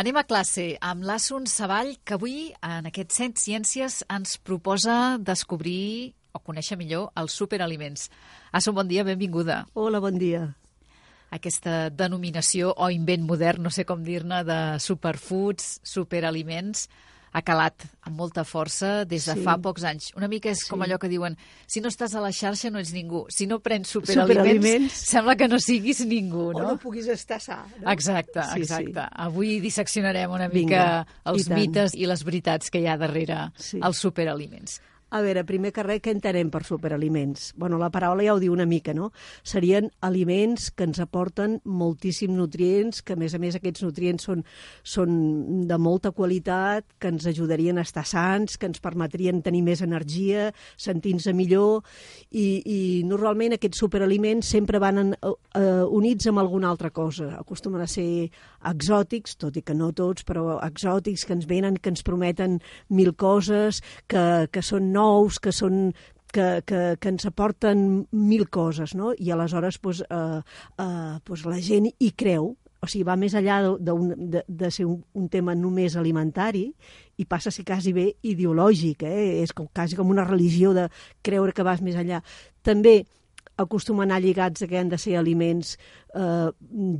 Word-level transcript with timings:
Anem 0.00 0.16
a 0.16 0.22
classe 0.24 0.62
amb 0.80 1.02
l'Assun 1.04 1.44
Savall, 1.50 1.90
que 2.08 2.14
avui, 2.16 2.54
en 2.64 2.86
aquest 2.88 3.12
Cent 3.12 3.34
Ciències, 3.36 3.98
ens 4.08 4.38
proposa 4.40 4.94
descobrir 5.20 6.14
o 6.32 6.40
conèixer 6.40 6.78
millor 6.80 7.10
els 7.20 7.34
superaliments. 7.36 8.06
Assun, 8.56 8.78
bon 8.78 8.88
dia, 8.88 9.04
benvinguda. 9.04 9.58
Hola, 9.76 10.00
bon 10.00 10.16
dia. 10.16 10.46
Aquesta 11.36 11.90
denominació 11.92 12.72
o 12.80 12.88
invent 12.88 13.28
modern, 13.28 13.66
no 13.66 13.74
sé 13.76 13.84
com 13.84 14.00
dir-ne, 14.06 14.40
de 14.48 14.58
superfoods, 14.80 15.82
superaliments, 15.84 16.86
ha 17.32 17.42
calat 17.46 17.86
amb 18.06 18.16
molta 18.18 18.44
força 18.44 19.04
des 19.08 19.26
de 19.28 19.36
sí. 19.38 19.44
fa 19.46 19.56
pocs 19.62 19.84
anys. 19.86 20.10
Una 20.18 20.28
mica 20.30 20.50
és 20.50 20.64
sí. 20.64 20.70
com 20.70 20.82
allò 20.82 20.98
que 21.00 21.10
diuen, 21.10 21.36
si 21.70 21.82
no 21.82 21.90
estàs 21.92 22.16
a 22.18 22.22
la 22.24 22.32
xarxa 22.34 22.72
no 22.74 22.82
ets 22.82 22.92
ningú, 22.96 23.24
si 23.30 23.46
no 23.50 23.60
prens 23.62 23.92
superaliments, 23.94 24.40
superaliments. 24.40 25.00
sembla 25.12 25.36
que 25.38 25.48
no 25.50 25.60
siguis 25.62 26.02
ningú, 26.06 26.50
no? 26.56 26.64
O 26.64 26.68
no 26.74 26.76
puguis 26.82 27.08
estar 27.12 27.40
sa. 27.42 27.62
No? 27.78 27.90
Exacte, 27.92 28.42
sí, 28.52 28.64
exacte. 28.64 29.06
Sí. 29.06 29.24
Avui 29.26 29.58
disseccionarem 29.62 30.30
una 30.30 30.48
mica 30.48 30.60
Vinga, 30.60 30.86
els 31.32 31.46
i 31.46 31.54
mites 31.54 31.98
i 31.98 32.08
les 32.10 32.24
veritats 32.26 32.70
que 32.70 32.82
hi 32.82 32.88
ha 32.90 32.98
darrere 33.00 33.50
sí. 33.56 33.78
els 33.78 34.02
superaliments. 34.02 34.80
A 35.10 35.20
veure, 35.24 35.42
primer 35.42 35.72
que 35.74 35.82
res, 35.82 35.98
què 36.04 36.12
entenem 36.14 36.50
per 36.50 36.62
superaliments? 36.62 37.50
bueno, 37.56 37.78
la 37.78 37.90
paraula 37.90 38.22
ja 38.24 38.34
ho 38.34 38.40
diu 38.40 38.52
una 38.54 38.66
mica, 38.66 38.94
no? 38.94 39.10
Serien 39.42 39.90
aliments 40.06 40.70
que 40.70 40.86
ens 40.86 41.00
aporten 41.02 41.58
moltíssims 41.64 42.36
nutrients, 42.36 43.02
que 43.02 43.14
a 43.14 43.18
més 43.20 43.34
a 43.34 43.40
més 43.42 43.56
aquests 43.58 43.82
nutrients 43.82 44.24
són, 44.28 44.44
són 44.82 45.66
de 45.68 45.78
molta 45.78 46.12
qualitat, 46.14 46.86
que 46.98 47.10
ens 47.10 47.26
ajudarien 47.26 47.78
a 47.78 47.84
estar 47.86 48.04
sants, 48.06 48.56
que 48.56 48.68
ens 48.70 48.80
permetrien 48.80 49.42
tenir 49.42 49.64
més 49.66 49.82
energia, 49.82 50.50
sentir-nos 50.78 51.26
millor, 51.34 51.82
i, 52.30 52.62
i 52.64 52.80
normalment 53.08 53.56
aquests 53.56 53.82
superaliments 53.82 54.54
sempre 54.54 54.78
van 54.82 55.02
en, 55.02 55.12
uh, 55.26 55.84
units 55.90 56.30
amb 56.30 56.40
alguna 56.42 56.70
altra 56.70 56.90
cosa. 56.94 57.32
Acostumen 57.40 57.82
a 57.82 57.90
ser 57.90 58.30
exòtics, 58.70 59.36
tot 59.40 59.56
i 59.58 59.64
que 59.66 59.74
no 59.74 59.90
tots, 59.96 60.24
però 60.28 60.60
exòtics 60.64 61.26
que 61.26 61.36
ens 61.36 61.48
venen, 61.50 61.76
que 61.76 61.90
ens 61.92 62.06
prometen 62.06 62.60
mil 62.88 63.14
coses, 63.18 63.82
que, 64.08 64.46
que 64.52 64.62
són 64.64 64.92
nous, 64.92 64.99
que 65.42 65.52
són 65.52 65.92
que, 66.30 66.62
que, 66.66 66.80
que 67.00 67.10
ens 67.10 67.26
aporten 67.26 68.06
mil 68.12 68.48
coses, 68.48 68.94
no? 68.94 69.12
I 69.18 69.32
aleshores 69.34 69.78
pues, 69.82 70.02
eh, 70.08 70.40
eh, 70.78 71.14
pues 71.24 71.44
la 71.46 71.60
gent 71.60 71.90
hi 71.90 72.10
creu, 72.16 72.54
o 72.80 72.88
sigui, 72.88 73.04
va 73.04 73.18
més 73.20 73.34
enllà 73.36 73.60
de, 73.76 73.94
de, 74.32 74.44
de 74.48 74.70
ser 74.72 74.86
un, 74.88 75.00
un 75.12 75.28
tema 75.28 75.54
només 75.58 75.98
alimentari 76.00 76.68
i 77.20 77.26
passa 77.28 77.50
a 77.50 77.54
ser 77.54 77.66
quasi 77.68 77.92
bé 77.92 78.06
ideològic, 78.24 79.04
eh? 79.04 79.42
és 79.42 79.52
com, 79.52 79.68
quasi 79.74 79.98
com 79.98 80.08
una 80.08 80.24
religió 80.24 80.72
de 80.76 80.86
creure 81.22 81.52
que 81.52 81.66
vas 81.66 81.82
més 81.84 81.98
enllà. 82.00 82.22
També 82.64 83.02
acostumen 83.60 84.08
a 84.08 84.16
anar 84.16 84.24
lligats 84.24 84.64
a 84.64 84.68
que 84.70 84.78
han 84.80 84.90
de 84.90 84.98
ser 84.98 85.16
aliments 85.20 85.74
eh, 86.14 86.48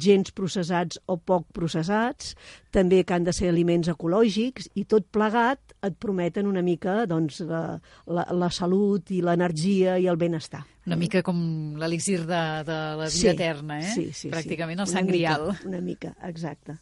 gens 0.01 0.33
processats 0.37 1.01
o 1.11 1.17
poc 1.17 1.49
processats, 1.57 2.35
també 2.75 3.03
que 3.05 3.17
han 3.17 3.27
de 3.27 3.35
ser 3.37 3.49
aliments 3.51 3.91
ecològics, 3.93 4.71
i 4.75 4.85
tot 4.85 5.09
plegat 5.13 5.75
et 5.87 5.97
prometen 6.01 6.51
una 6.51 6.63
mica 6.63 7.07
doncs, 7.11 7.41
la, 7.49 7.79
la, 8.07 8.27
la 8.37 8.51
salut 8.53 9.11
i 9.11 9.23
l'energia 9.25 9.97
i 9.99 10.07
el 10.11 10.21
benestar. 10.21 10.63
Una 10.89 10.99
mica 11.01 11.23
com 11.25 11.41
l'elixir 11.81 12.23
de, 12.27 12.45
de 12.67 12.79
la 13.01 13.09
vida 13.09 13.17
sí, 13.17 13.29
eterna, 13.33 13.81
eh? 13.81 13.91
Sí, 13.95 14.07
sí, 14.17 14.31
Pràcticament 14.33 14.81
sí. 14.81 14.87
el 14.87 14.95
sant 14.95 15.11
grial. 15.11 15.51
Mica, 15.51 15.69
una 15.71 15.83
mica, 15.85 16.15
exacte 16.29 16.81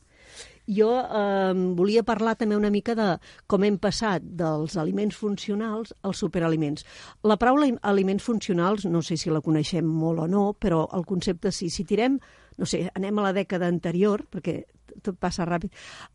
jo 0.69 0.91
eh, 1.01 1.53
volia 1.75 2.05
parlar 2.05 2.37
també 2.39 2.57
una 2.57 2.71
mica 2.71 2.95
de 2.99 3.09
com 3.49 3.65
hem 3.65 3.79
passat 3.81 4.23
dels 4.23 4.77
aliments 4.77 5.17
funcionals 5.17 5.95
als 6.03 6.21
superaliments. 6.23 6.85
La 7.25 7.39
paraula 7.41 7.71
aliments 7.83 8.25
funcionals, 8.25 8.85
no 8.87 9.03
sé 9.03 9.17
si 9.17 9.33
la 9.33 9.43
coneixem 9.45 9.87
molt 9.89 10.27
o 10.27 10.29
no, 10.29 10.53
però 10.55 10.85
el 10.95 11.07
concepte 11.09 11.53
sí. 11.53 11.71
Si 11.73 11.85
tirem, 11.89 12.19
no 12.59 12.67
sé, 12.67 12.87
anem 12.95 13.19
a 13.19 13.29
la 13.29 13.37
dècada 13.37 13.69
anterior, 13.69 14.27
perquè 14.31 14.61
tot 15.05 15.19
passa 15.21 15.47
ràpid, 15.49 15.73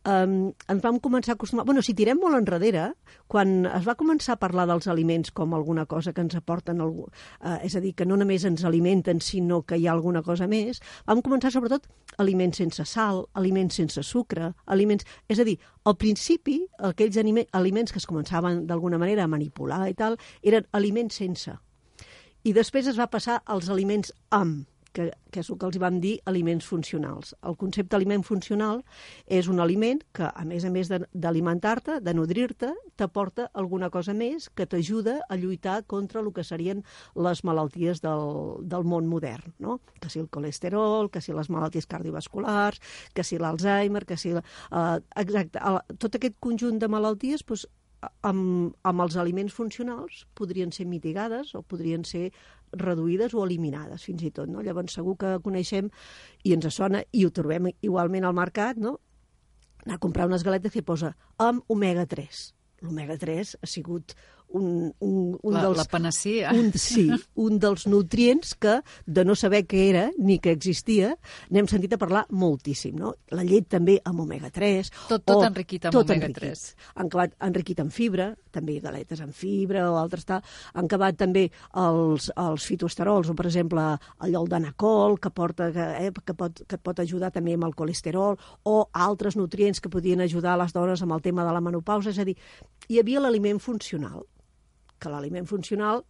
um, 0.08 0.52
ens 0.70 0.82
vam 0.84 1.00
començar 1.02 1.34
a 1.34 1.38
acostumar... 1.38 1.64
bueno, 1.66 1.82
si 1.82 1.94
tirem 1.94 2.18
molt 2.20 2.38
enrere, 2.38 2.90
quan 3.30 3.66
es 3.70 3.86
va 3.86 3.96
començar 3.98 4.36
a 4.36 4.40
parlar 4.42 4.66
dels 4.70 4.88
aliments 4.90 5.32
com 5.32 5.54
alguna 5.54 5.86
cosa 5.86 6.12
que 6.12 6.22
ens 6.24 6.36
aporten, 6.38 6.80
algú, 6.80 7.08
uh, 7.08 7.58
és 7.64 7.76
a 7.76 7.82
dir, 7.84 7.94
que 7.94 8.06
no 8.06 8.18
només 8.20 8.44
ens 8.44 8.64
alimenten, 8.64 9.20
sinó 9.20 9.62
que 9.62 9.78
hi 9.78 9.88
ha 9.88 9.92
alguna 9.92 10.22
cosa 10.22 10.48
més, 10.50 10.80
vam 11.06 11.22
començar 11.24 11.52
sobretot 11.54 11.88
aliments 12.18 12.58
sense 12.62 12.84
sal, 12.88 13.24
aliments 13.34 13.80
sense 13.80 14.02
sucre, 14.02 14.52
aliments... 14.66 15.06
És 15.28 15.40
a 15.40 15.46
dir, 15.46 15.58
al 15.84 15.96
principi, 16.00 16.60
aquells 16.78 17.18
aliments 17.18 17.92
que 17.92 18.00
es 18.00 18.08
començaven 18.08 18.64
d'alguna 18.68 18.98
manera 18.98 19.24
a 19.24 19.30
manipular 19.30 19.84
i 19.88 19.96
tal, 19.98 20.18
eren 20.42 20.68
aliments 20.72 21.20
sense. 21.20 21.54
I 22.44 22.52
després 22.52 22.88
es 22.90 22.98
va 23.00 23.08
passar 23.08 23.38
als 23.48 23.70
aliments 23.72 24.12
amb, 24.34 24.66
que, 24.94 25.10
que 25.34 25.42
és 25.42 25.50
el 25.50 25.58
que 25.58 25.66
els 25.68 25.78
vam 25.82 25.98
dir 26.02 26.14
aliments 26.30 26.66
funcionals. 26.70 27.34
El 27.44 27.58
concepte 27.60 27.98
aliment 27.98 28.24
funcional 28.26 28.82
és 29.26 29.48
un 29.50 29.60
aliment 29.60 30.00
que, 30.16 30.28
a 30.30 30.44
més 30.48 30.64
a 30.64 30.70
més 30.72 30.90
d'alimentar-te, 30.90 31.98
de, 31.98 32.06
de 32.06 32.16
nodrir-te, 32.16 32.70
t'aporta 32.96 33.48
alguna 33.52 33.90
cosa 33.94 34.14
més 34.14 34.48
que 34.54 34.68
t'ajuda 34.70 35.18
a 35.28 35.38
lluitar 35.40 35.80
contra 35.90 36.22
el 36.22 36.30
que 36.32 36.46
serien 36.46 36.84
les 37.18 37.44
malalties 37.44 38.02
del, 38.04 38.26
del 38.62 38.86
món 38.88 39.10
modern, 39.10 39.54
no? 39.58 39.80
que 40.00 40.10
si 40.12 40.22
el 40.22 40.30
colesterol, 40.30 41.10
que 41.10 41.22
si 41.24 41.34
les 41.34 41.50
malalties 41.50 41.90
cardiovasculars, 41.90 42.82
que 43.14 43.26
si 43.26 43.40
l'Alzheimer, 43.42 44.04
que 44.06 44.18
si... 44.20 44.34
Uh, 44.34 44.98
exacte, 45.20 45.60
uh, 45.60 45.82
tot 45.98 46.14
aquest 46.16 46.38
conjunt 46.42 46.78
de 46.78 46.90
malalties 46.90 47.42
doncs, 47.44 47.66
amb, 48.22 48.74
amb 48.82 49.04
els 49.04 49.16
aliments 49.20 49.54
funcionals 49.54 50.24
podrien 50.38 50.72
ser 50.72 50.86
mitigades 50.90 51.54
o 51.54 51.62
podrien 51.62 52.04
ser 52.04 52.30
reduïdes 52.80 53.34
o 53.34 53.44
eliminades, 53.44 54.04
fins 54.04 54.22
i 54.24 54.30
tot. 54.34 54.50
No? 54.50 54.62
Llavors, 54.62 54.94
segur 54.96 55.16
que 55.20 55.38
coneixem 55.44 55.90
i 56.44 56.54
ens 56.56 56.68
sona, 56.74 57.04
i 57.12 57.24
ho 57.24 57.32
trobem 57.34 57.70
igualment 57.82 58.24
al 58.24 58.36
mercat, 58.36 58.80
no? 58.80 58.98
anar 59.84 59.98
a 59.98 60.00
comprar 60.00 60.26
unes 60.26 60.44
galetes 60.44 60.72
que 60.72 60.82
posa 60.82 61.12
amb 61.36 61.64
omega-3. 61.68 62.44
L'omega-3 62.84 63.56
ha 63.60 63.68
sigut 63.68 64.14
un, 64.54 64.94
un, 65.00 65.38
un 65.42 65.54
la, 65.54 65.62
dels... 65.66 65.78
La 65.78 65.84
panacea. 65.84 66.52
Un, 66.54 66.70
sí, 66.78 67.08
un 67.34 67.58
dels 67.60 67.86
nutrients 67.90 68.54
que, 68.60 68.78
de 69.06 69.24
no 69.26 69.34
saber 69.38 69.64
què 69.68 69.82
era 69.90 70.04
ni 70.18 70.38
que 70.42 70.54
existia, 70.54 71.12
n'hem 71.54 71.68
sentit 71.70 71.96
a 71.96 72.00
parlar 72.00 72.24
moltíssim, 72.30 72.96
no? 73.00 73.14
La 73.34 73.44
llet 73.46 73.66
també 73.74 73.98
amb 74.06 74.22
omega-3. 74.24 74.90
Tot, 75.10 75.24
tot 75.26 75.44
enriquit 75.48 75.88
amb 75.90 75.98
omega-3. 76.04 76.64
Han 76.94 77.10
acabat 77.10 77.34
enriquit 77.48 77.82
amb 77.82 77.94
fibra, 77.94 78.30
també 78.54 78.78
galetes 78.82 79.22
amb 79.24 79.34
fibra 79.34 79.88
o 79.90 79.98
altres 79.98 80.26
tal. 80.28 80.44
Han 80.74 80.86
acabat 80.86 81.18
també 81.18 81.48
els, 81.80 82.30
els 82.38 82.68
fitoesterols, 82.70 83.32
o 83.32 83.38
per 83.38 83.48
exemple 83.50 83.88
el 84.24 84.50
danacol, 84.50 85.18
que, 85.18 85.32
porta, 85.34 85.70
que, 85.74 85.88
eh, 86.06 86.12
que, 86.14 86.36
pot, 86.38 86.62
que 86.70 86.78
pot 86.78 87.02
ajudar 87.02 87.32
també 87.34 87.56
amb 87.58 87.66
el 87.66 87.74
colesterol, 87.74 88.38
o 88.62 88.76
altres 88.92 89.38
nutrients 89.40 89.82
que 89.82 89.90
podien 89.90 90.22
ajudar 90.22 90.58
les 90.60 90.72
dones 90.72 91.02
amb 91.02 91.16
el 91.16 91.24
tema 91.24 91.46
de 91.46 91.56
la 91.56 91.64
menopausa. 91.64 92.14
És 92.14 92.22
a 92.22 92.28
dir, 92.28 92.36
hi 92.88 93.02
havia 93.02 93.22
l'aliment 93.24 93.58
funcional 93.58 94.22
que 95.04 95.12
l'aliment 95.12 95.46
funcional 95.46 96.02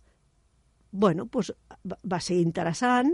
bueno, 0.94 1.26
doncs, 1.26 1.50
va 2.06 2.20
ser 2.22 2.38
interessant, 2.38 3.10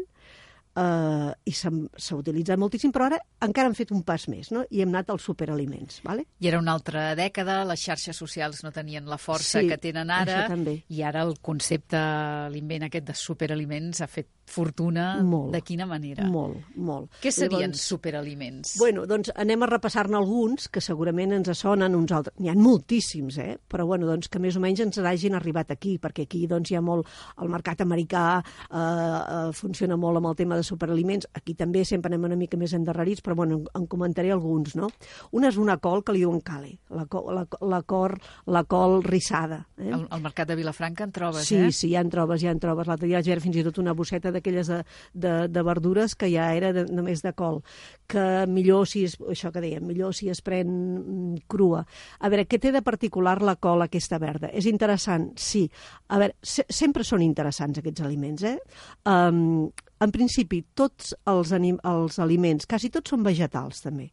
eh, 0.81 1.31
i 1.51 1.55
s'ha 1.55 2.17
utilitzat 2.17 2.61
moltíssim, 2.61 2.93
però 2.95 3.09
ara 3.11 3.21
encara 3.45 3.71
han 3.71 3.77
fet 3.79 3.93
un 3.95 4.03
pas 4.07 4.27
més, 4.33 4.51
no? 4.55 4.65
i 4.71 4.83
hem 4.85 4.93
anat 4.95 5.13
als 5.15 5.27
superaliments. 5.29 6.01
Vale? 6.07 6.27
I 6.41 6.51
era 6.51 6.61
una 6.63 6.75
altra 6.77 7.11
dècada, 7.19 7.61
les 7.69 7.85
xarxes 7.85 8.17
socials 8.17 8.65
no 8.65 8.73
tenien 8.75 9.09
la 9.11 9.19
força 9.21 9.61
sí, 9.61 9.71
que 9.71 9.81
tenen 9.81 10.13
ara, 10.15 10.43
i 10.89 11.03
ara 11.07 11.25
el 11.27 11.37
concepte, 11.45 12.01
l'invent 12.55 12.89
aquest 12.89 13.11
de 13.11 13.17
superaliments 13.17 14.05
ha 14.05 14.11
fet 14.11 14.31
fortuna. 14.51 15.21
Molt, 15.23 15.53
de 15.55 15.61
quina 15.63 15.87
manera? 15.87 16.27
Molt, 16.29 16.73
molt. 16.75 17.11
Què 17.23 17.31
serien 17.35 17.71
Llavors, 17.71 17.85
superaliments? 17.93 18.75
Bueno, 18.81 19.07
doncs 19.09 19.31
anem 19.39 19.63
a 19.63 19.69
repassar-ne 19.71 20.19
alguns, 20.19 20.69
que 20.73 20.83
segurament 20.83 21.37
ens 21.37 21.53
sonen 21.61 21.95
uns 21.97 22.13
altres. 22.17 22.35
N'hi 22.43 22.51
ha 22.51 22.57
moltíssims, 22.59 23.39
eh? 23.43 23.55
però 23.71 23.87
bueno, 23.87 24.09
doncs 24.11 24.31
que 24.31 24.43
més 24.43 24.59
o 24.59 24.63
menys 24.63 24.83
ens 24.85 24.99
hagin 24.99 25.39
arribat 25.39 25.71
aquí, 25.75 25.97
perquè 26.03 26.27
aquí 26.27 26.47
doncs, 26.51 26.73
hi 26.73 26.79
ha 26.79 26.85
molt... 26.85 27.09
El 27.41 27.51
mercat 27.53 27.81
americà 27.85 28.25
eh, 28.41 28.77
eh, 28.77 29.53
funciona 29.57 29.97
molt 30.01 30.21
amb 30.21 30.33
el 30.33 30.37
tema 30.39 30.59
de 30.59 30.67
superaliments. 30.71 31.29
Aquí 31.37 31.57
també 31.59 31.85
sempre 31.89 32.13
anem 32.13 32.29
una 32.31 32.39
mica 32.39 32.59
més 32.61 32.75
endarrerits, 32.77 33.25
però 33.27 33.37
bueno, 33.43 33.61
en 33.77 33.87
comentaré 33.91 34.33
alguns, 34.33 34.77
no? 34.79 34.91
Una 35.37 35.51
és 35.51 35.59
una 35.61 35.79
col 35.83 36.05
que 36.07 36.15
li 36.15 36.23
diuen 36.25 36.41
cale, 36.45 36.77
la, 36.95 37.07
col, 37.11 37.31
la, 37.35 37.47
la, 37.67 37.83
cor, 37.83 38.17
la 38.47 38.65
col 38.71 39.01
rissada. 39.07 39.63
Eh? 39.79 39.91
Al, 39.93 40.07
al 40.11 40.25
mercat 40.25 40.49
de 40.51 40.57
Vilafranca 40.59 41.07
en 41.07 41.15
trobes, 41.17 41.47
sí, 41.49 41.57
eh? 41.57 41.71
Sí, 41.71 41.79
sí, 41.81 41.93
ja 41.95 42.05
en 42.05 42.13
trobes, 42.13 42.43
ja 42.43 42.55
en 42.55 42.63
trobes. 42.63 42.89
L'altre 42.91 43.09
dia 43.09 43.21
vaig 43.21 43.31
veure 43.33 43.45
fins 43.45 43.61
i 43.61 43.67
tot 43.67 43.81
una 43.83 43.95
bosseta 43.97 44.33
d'aquelles 44.35 44.71
de, 44.71 44.81
de, 45.13 45.35
de 45.49 45.65
verdures 45.67 46.15
que 46.19 46.31
ja 46.33 46.51
era 46.57 46.73
de, 46.77 46.87
només 46.91 47.25
de 47.25 47.35
col, 47.37 47.61
que 48.11 48.27
millor 48.51 48.87
si 48.91 49.05
es, 49.09 49.17
això 49.21 49.53
que 49.55 49.63
dèiem, 49.63 49.85
millor 49.87 50.15
si 50.17 50.31
es 50.33 50.43
pren 50.45 50.71
mm, 50.71 51.45
crua. 51.51 51.85
A 52.21 52.31
veure, 52.33 52.47
què 52.49 52.61
té 52.63 52.73
de 52.75 52.85
particular 52.87 53.39
la 53.43 53.57
col 53.61 53.87
aquesta 53.87 54.21
verda? 54.23 54.51
És 54.53 54.69
interessant? 54.71 55.31
Sí. 55.41 55.67
A 56.09 56.21
veure, 56.23 56.37
se, 56.43 56.67
sempre 56.69 57.07
són 57.07 57.25
interessants 57.27 57.81
aquests 57.81 58.05
aliments, 58.07 58.47
eh? 58.47 58.57
Um, 59.09 59.71
en 60.01 60.13
principi, 60.15 60.63
tots 60.79 61.13
els, 61.29 61.53
anim, 61.57 61.79
els 61.85 62.19
aliments, 62.23 62.69
quasi 62.69 62.91
tots 62.93 63.13
són 63.13 63.25
vegetals 63.27 63.83
també, 63.85 64.11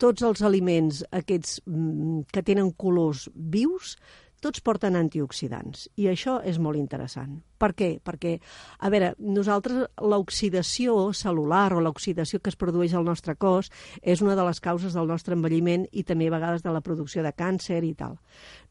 tots 0.00 0.24
els 0.26 0.42
aliments 0.44 1.02
aquests 1.16 1.60
mm, 1.66 2.26
que 2.32 2.44
tenen 2.44 2.72
colors 2.76 3.26
vius 3.34 3.96
tots 4.40 4.64
porten 4.64 4.96
antioxidants 4.96 5.88
i 6.00 6.08
això 6.10 6.40
és 6.44 6.58
molt 6.58 6.80
interessant. 6.80 7.40
Per 7.60 7.74
què? 7.76 7.88
Perquè, 8.00 8.38
a 8.80 8.88
veure, 8.88 9.10
nosaltres 9.20 9.82
l'oxidació 10.00 11.10
celular 11.12 11.74
o 11.76 11.82
l'oxidació 11.84 12.40
que 12.40 12.48
es 12.48 12.56
produeix 12.56 12.94
al 12.96 13.04
nostre 13.04 13.34
cos 13.36 13.68
és 14.00 14.22
una 14.24 14.36
de 14.38 14.46
les 14.46 14.62
causes 14.64 14.96
del 14.96 15.10
nostre 15.10 15.36
envelliment 15.36 15.84
i 15.92 16.04
també 16.08 16.30
a 16.30 16.34
vegades 16.38 16.64
de 16.64 16.72
la 16.72 16.80
producció 16.80 17.20
de 17.22 17.34
càncer 17.36 17.82
i 17.84 17.92
tal. 17.98 18.16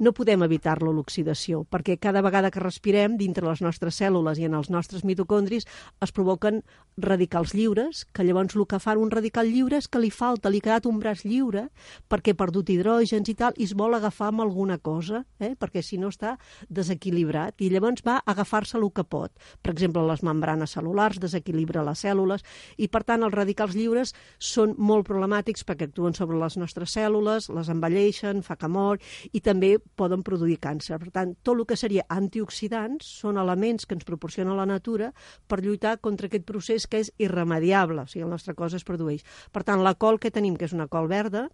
No 0.02 0.14
podem 0.18 0.42
evitar-lo, 0.48 0.90
l'oxidació, 0.96 1.62
perquè 1.70 2.00
cada 2.02 2.24
vegada 2.26 2.50
que 2.50 2.64
respirem, 2.64 3.20
dintre 3.20 3.46
les 3.46 3.62
nostres 3.62 4.02
cèl·lules 4.02 4.42
i 4.42 4.50
en 4.50 4.58
els 4.58 4.72
nostres 4.74 5.06
mitocondris, 5.06 5.70
es 6.02 6.16
provoquen 6.16 6.64
radicals 6.98 7.54
lliures, 7.54 8.08
que 8.10 8.26
llavors 8.26 8.58
el 8.58 8.66
que 8.66 8.82
fan 8.82 8.98
un 8.98 9.14
radical 9.14 9.46
lliure 9.46 9.78
és 9.78 9.88
que 9.88 10.02
li 10.02 10.10
falta, 10.10 10.50
li 10.50 10.64
ha 10.64 10.66
quedat 10.66 10.90
un 10.90 10.98
braç 10.98 11.28
lliure 11.30 11.68
perquè 12.10 12.34
ha 12.34 12.42
perdut 12.42 12.74
hidrògens 12.74 13.30
i 13.30 13.38
tal, 13.38 13.54
i 13.56 13.70
es 13.70 13.78
vol 13.78 13.94
agafar 13.94 14.34
amb 14.34 14.42
alguna 14.48 14.80
cosa, 14.82 15.24
eh? 15.38 15.54
Perquè 15.60 15.84
si 15.86 16.00
no 16.02 16.10
està 16.14 16.36
desequilibrat, 16.70 17.60
i 17.62 17.70
llavors 17.70 18.04
va 18.06 18.20
agafar-se 18.26 18.78
el 18.80 18.88
que 18.96 19.04
pot. 19.04 19.34
Per 19.62 19.74
exemple, 19.74 20.04
les 20.08 20.24
membranes 20.26 20.76
cel·lulars 20.76 21.20
desequilibra 21.22 21.84
les 21.86 22.04
cèl·lules 22.06 22.46
i, 22.78 22.88
per 22.88 23.04
tant, 23.04 23.24
els 23.26 23.36
radicals 23.36 23.76
lliures 23.78 24.14
són 24.40 24.76
molt 24.78 25.08
problemàtics 25.10 25.66
perquè 25.68 25.90
actuen 25.90 26.16
sobre 26.18 26.40
les 26.40 26.58
nostres 26.58 26.96
cèl·lules, 26.96 27.50
les 27.54 27.70
envelleixen, 27.70 28.44
fa 28.46 28.58
que 28.60 28.72
mor 28.72 29.00
i 29.34 29.44
també 29.44 29.76
poden 30.00 30.24
produir 30.24 30.60
càncer. 30.64 31.00
Per 31.00 31.12
tant, 31.16 31.36
tot 31.44 31.58
el 31.58 31.66
que 31.70 31.78
seria 31.80 32.08
antioxidants 32.10 33.08
són 33.22 33.40
elements 33.42 33.86
que 33.86 33.98
ens 33.98 34.08
proporciona 34.08 34.58
la 34.58 34.68
natura 34.70 35.12
per 35.48 35.62
lluitar 35.64 35.98
contra 36.00 36.30
aquest 36.30 36.46
procés 36.48 36.88
que 36.88 37.04
és 37.04 37.14
irremediable, 37.20 38.06
o 38.06 38.10
sigui, 38.10 38.26
el 38.26 38.34
nostre 38.34 38.56
cos 38.56 38.76
es 38.78 38.88
produeix. 38.88 39.26
Per 39.52 39.66
tant, 39.68 39.84
la 39.84 39.96
col 39.96 40.20
que 40.20 40.32
tenim, 40.32 40.58
que 40.58 40.70
és 40.70 40.76
una 40.76 40.90
col 40.92 41.10
verda, 41.12 41.48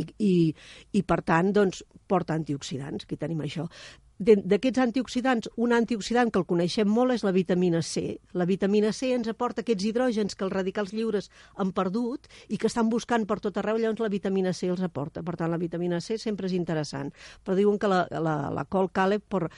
i, 0.00 0.06
i, 0.18 0.34
i 0.92 1.02
per 1.02 1.20
tant 1.26 1.52
doncs, 1.56 1.82
porta 2.10 2.36
antioxidants, 2.36 3.06
aquí 3.06 3.18
tenim 3.20 3.44
això 3.44 3.68
d'aquests 4.18 4.78
antioxidants, 4.78 5.48
un 5.58 5.74
antioxidant 5.74 6.30
que 6.30 6.38
el 6.38 6.46
coneixem 6.46 6.88
molt 6.88 7.16
és 7.16 7.24
la 7.26 7.32
vitamina 7.34 7.82
C. 7.82 8.18
La 8.32 8.46
vitamina 8.46 8.92
C 8.94 9.10
ens 9.14 9.28
aporta 9.30 9.64
aquests 9.64 9.88
hidrògens 9.90 10.36
que 10.38 10.46
els 10.46 10.54
radicals 10.54 10.94
lliures 10.94 11.30
han 11.58 11.72
perdut 11.74 12.28
i 12.48 12.58
que 12.58 12.70
estan 12.70 12.90
buscant 12.90 13.26
per 13.26 13.40
tot 13.42 13.58
arreu, 13.58 13.78
llavors 13.80 14.04
la 14.04 14.12
vitamina 14.12 14.52
C 14.54 14.70
els 14.70 14.84
aporta. 14.86 15.24
Per 15.26 15.34
tant, 15.36 15.50
la 15.50 15.58
vitamina 15.58 16.00
C 16.00 16.18
sempre 16.18 16.46
és 16.46 16.54
interessant. 16.54 17.10
Però 17.42 17.58
diuen 17.58 17.78
que 17.78 17.90
la, 17.90 18.04
la, 18.22 18.36
la 18.54 18.64
col 18.70 18.92
Caleb 18.94 19.26
por, 19.28 19.48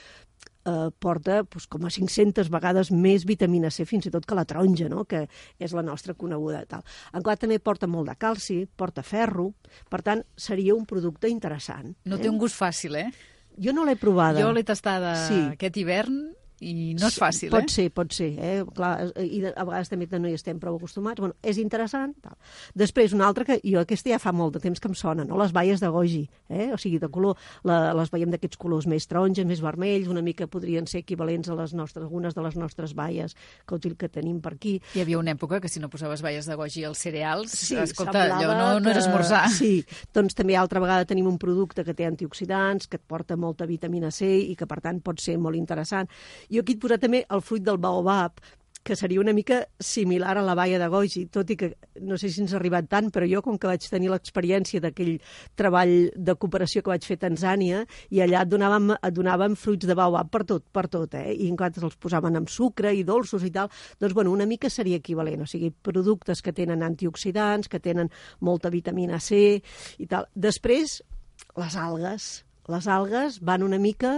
eh, 0.67 0.89
porta 0.99 1.43
pues, 1.43 1.67
com 1.67 1.85
a 1.85 1.93
500 1.93 2.49
vegades 2.49 2.91
més 2.91 3.25
vitamina 3.29 3.71
C, 3.71 3.85
fins 3.85 4.09
i 4.09 4.13
tot 4.13 4.25
que 4.25 4.37
la 4.37 4.45
taronja, 4.45 4.89
no? 4.89 5.05
que 5.05 5.27
és 5.59 5.73
la 5.77 5.85
nostra 5.85 6.17
coneguda. 6.17 6.65
Tal. 6.65 6.83
En 7.13 7.23
clar, 7.23 7.37
també 7.37 7.59
porta 7.59 7.87
molt 7.87 8.09
de 8.09 8.17
calci, 8.19 8.63
porta 8.67 9.05
ferro, 9.05 9.51
per 9.89 10.01
tant, 10.01 10.25
seria 10.35 10.75
un 10.75 10.85
producte 10.85 11.29
interessant. 11.29 11.93
No 12.05 12.17
eh? 12.17 12.21
té 12.25 12.31
un 12.31 12.41
gust 12.41 12.57
fàcil, 12.57 12.99
eh? 12.99 13.09
Jo 13.57 13.73
no 13.73 13.85
l'he 13.87 13.97
provada. 13.97 14.41
Jo 14.41 14.51
l'he 14.53 14.63
tastada 14.65 15.15
sí. 15.27 15.39
aquest 15.57 15.77
hivern 15.81 16.19
i 16.63 16.95
no 16.97 17.09
és 17.11 17.17
fàcil, 17.21 17.51
pot 17.53 17.67
eh? 17.67 17.69
ser, 17.69 17.87
pot 17.93 18.13
ser, 18.13 18.31
eh? 18.41 18.61
Clar, 18.73 19.11
i 19.21 19.43
a 19.51 19.65
vegades 19.67 19.91
també 19.91 20.07
no 20.17 20.29
hi 20.29 20.33
estem 20.37 20.57
prou 20.61 20.79
acostumats. 20.79 21.21
Bueno, 21.21 21.35
és 21.45 21.59
interessant. 21.61 22.15
Tal. 22.23 22.33
Després, 22.77 23.13
una 23.13 23.27
altra 23.27 23.45
que 23.45 23.59
jo 23.61 23.81
aquesta 23.81 24.09
ja 24.09 24.19
fa 24.21 24.33
molt 24.33 24.57
de 24.57 24.61
temps 24.63 24.81
que 24.81 24.89
em 24.89 24.95
sona, 24.97 25.25
no? 25.27 25.37
les 25.37 25.53
baies 25.53 25.83
de 25.83 25.91
goji, 25.93 26.23
eh? 26.49 26.71
o 26.73 26.79
sigui, 26.81 26.97
de 27.01 27.09
color, 27.13 27.37
la, 27.67 27.93
les 27.97 28.09
veiem 28.13 28.33
d'aquests 28.33 28.57
colors 28.57 28.87
més 28.89 29.05
taronges, 29.05 29.45
més 29.45 29.61
vermells, 29.61 30.09
una 30.09 30.23
mica 30.25 30.47
podrien 30.49 30.87
ser 30.89 31.03
equivalents 31.03 31.51
a 31.53 31.57
les 31.59 31.75
nostres, 31.77 32.07
algunes 32.07 32.33
de 32.33 32.45
les 32.45 32.57
nostres 32.57 32.95
baies 32.97 33.37
que, 33.67 33.93
que 33.93 34.09
tenim 34.09 34.41
per 34.41 34.55
aquí. 34.55 34.77
Hi 34.95 35.03
havia 35.05 35.21
una 35.21 35.35
època 35.37 35.61
que 35.61 35.69
si 35.69 35.83
no 35.83 35.91
posaves 35.93 36.25
baies 36.25 36.49
de 36.49 36.57
goji 36.57 36.87
als 36.89 37.03
cereals, 37.05 37.53
sí, 37.53 37.77
escolta, 37.77 38.25
allò 38.25 38.57
no, 38.57 38.71
no 38.81 38.91
era 38.93 39.03
esmorzar. 39.03 39.45
Sí, 39.53 39.83
doncs 40.15 40.35
també 40.37 40.57
altra 40.57 40.81
vegada 40.81 41.05
tenim 41.05 41.29
un 41.29 41.37
producte 41.41 41.85
que 41.85 41.93
té 41.97 42.07
antioxidants, 42.09 42.89
que 42.89 42.97
et 42.97 43.05
porta 43.05 43.37
molta 43.37 43.69
vitamina 43.69 44.09
C 44.13 44.29
i 44.49 44.57
que 44.57 44.67
per 44.69 44.81
tant 44.81 45.03
pot 45.05 45.21
ser 45.21 45.37
molt 45.41 45.57
interessant. 45.59 46.09
Jo 46.53 46.63
aquí 46.63 46.77
et 46.77 46.83
posat 46.83 47.03
també 47.03 47.25
el 47.29 47.43
fruit 47.43 47.65
del 47.65 47.79
baobab, 47.81 48.39
que 48.87 48.95
seria 48.95 49.19
una 49.19 49.33
mica 49.33 49.67
similar 49.79 50.37
a 50.37 50.41
la 50.41 50.53
baia 50.55 50.77
de 50.79 50.87
Goji, 50.87 51.25
tot 51.27 51.49
i 51.51 51.57
que 51.59 51.67
no 52.07 52.15
sé 52.15 52.29
si 52.31 52.39
ens 52.39 52.53
ha 52.53 52.55
arribat 52.61 52.85
tant, 52.87 53.09
però 53.11 53.27
jo, 53.27 53.41
com 53.43 53.57
que 53.59 53.67
vaig 53.67 53.83
tenir 53.91 54.07
l'experiència 54.13 54.79
d'aquell 54.79 55.17
treball 55.59 55.91
de 56.15 56.35
cooperació 56.39 56.85
que 56.85 56.93
vaig 56.93 57.03
fer 57.03 57.17
a 57.19 57.23
Tanzània, 57.25 57.83
i 58.15 58.23
allà 58.23 58.45
et 58.45 58.53
donàvem, 58.53 58.93
et 58.95 59.17
donàvem 59.17 59.59
fruits 59.59 59.91
de 59.91 59.99
baobab 59.99 60.31
per 60.31 60.45
tot, 60.47 60.63
per 60.71 60.85
tot, 60.87 61.19
eh? 61.19 61.35
i 61.35 61.49
en 61.51 61.59
nosaltres 61.59 61.89
els 61.89 61.99
posaven 61.99 62.39
amb 62.39 62.47
sucre 62.47 62.95
i 62.95 63.03
dolços 63.03 63.43
i 63.43 63.51
tal, 63.51 63.67
doncs, 63.99 64.15
bueno, 64.15 64.31
una 64.31 64.47
mica 64.47 64.71
seria 64.71 65.03
equivalent, 65.03 65.43
o 65.43 65.51
sigui, 65.51 65.73
productes 65.83 66.39
que 66.41 66.55
tenen 66.55 66.87
antioxidants, 66.87 67.67
que 67.67 67.83
tenen 67.83 68.07
molta 68.39 68.71
vitamina 68.71 69.19
C 69.19 69.59
i 69.99 70.07
tal. 70.07 70.31
Després, 70.31 71.01
les 71.59 71.75
algues, 71.75 72.31
les 72.67 72.87
algues 72.91 73.39
van 73.47 73.63
una 73.63 73.79
mica, 73.79 74.11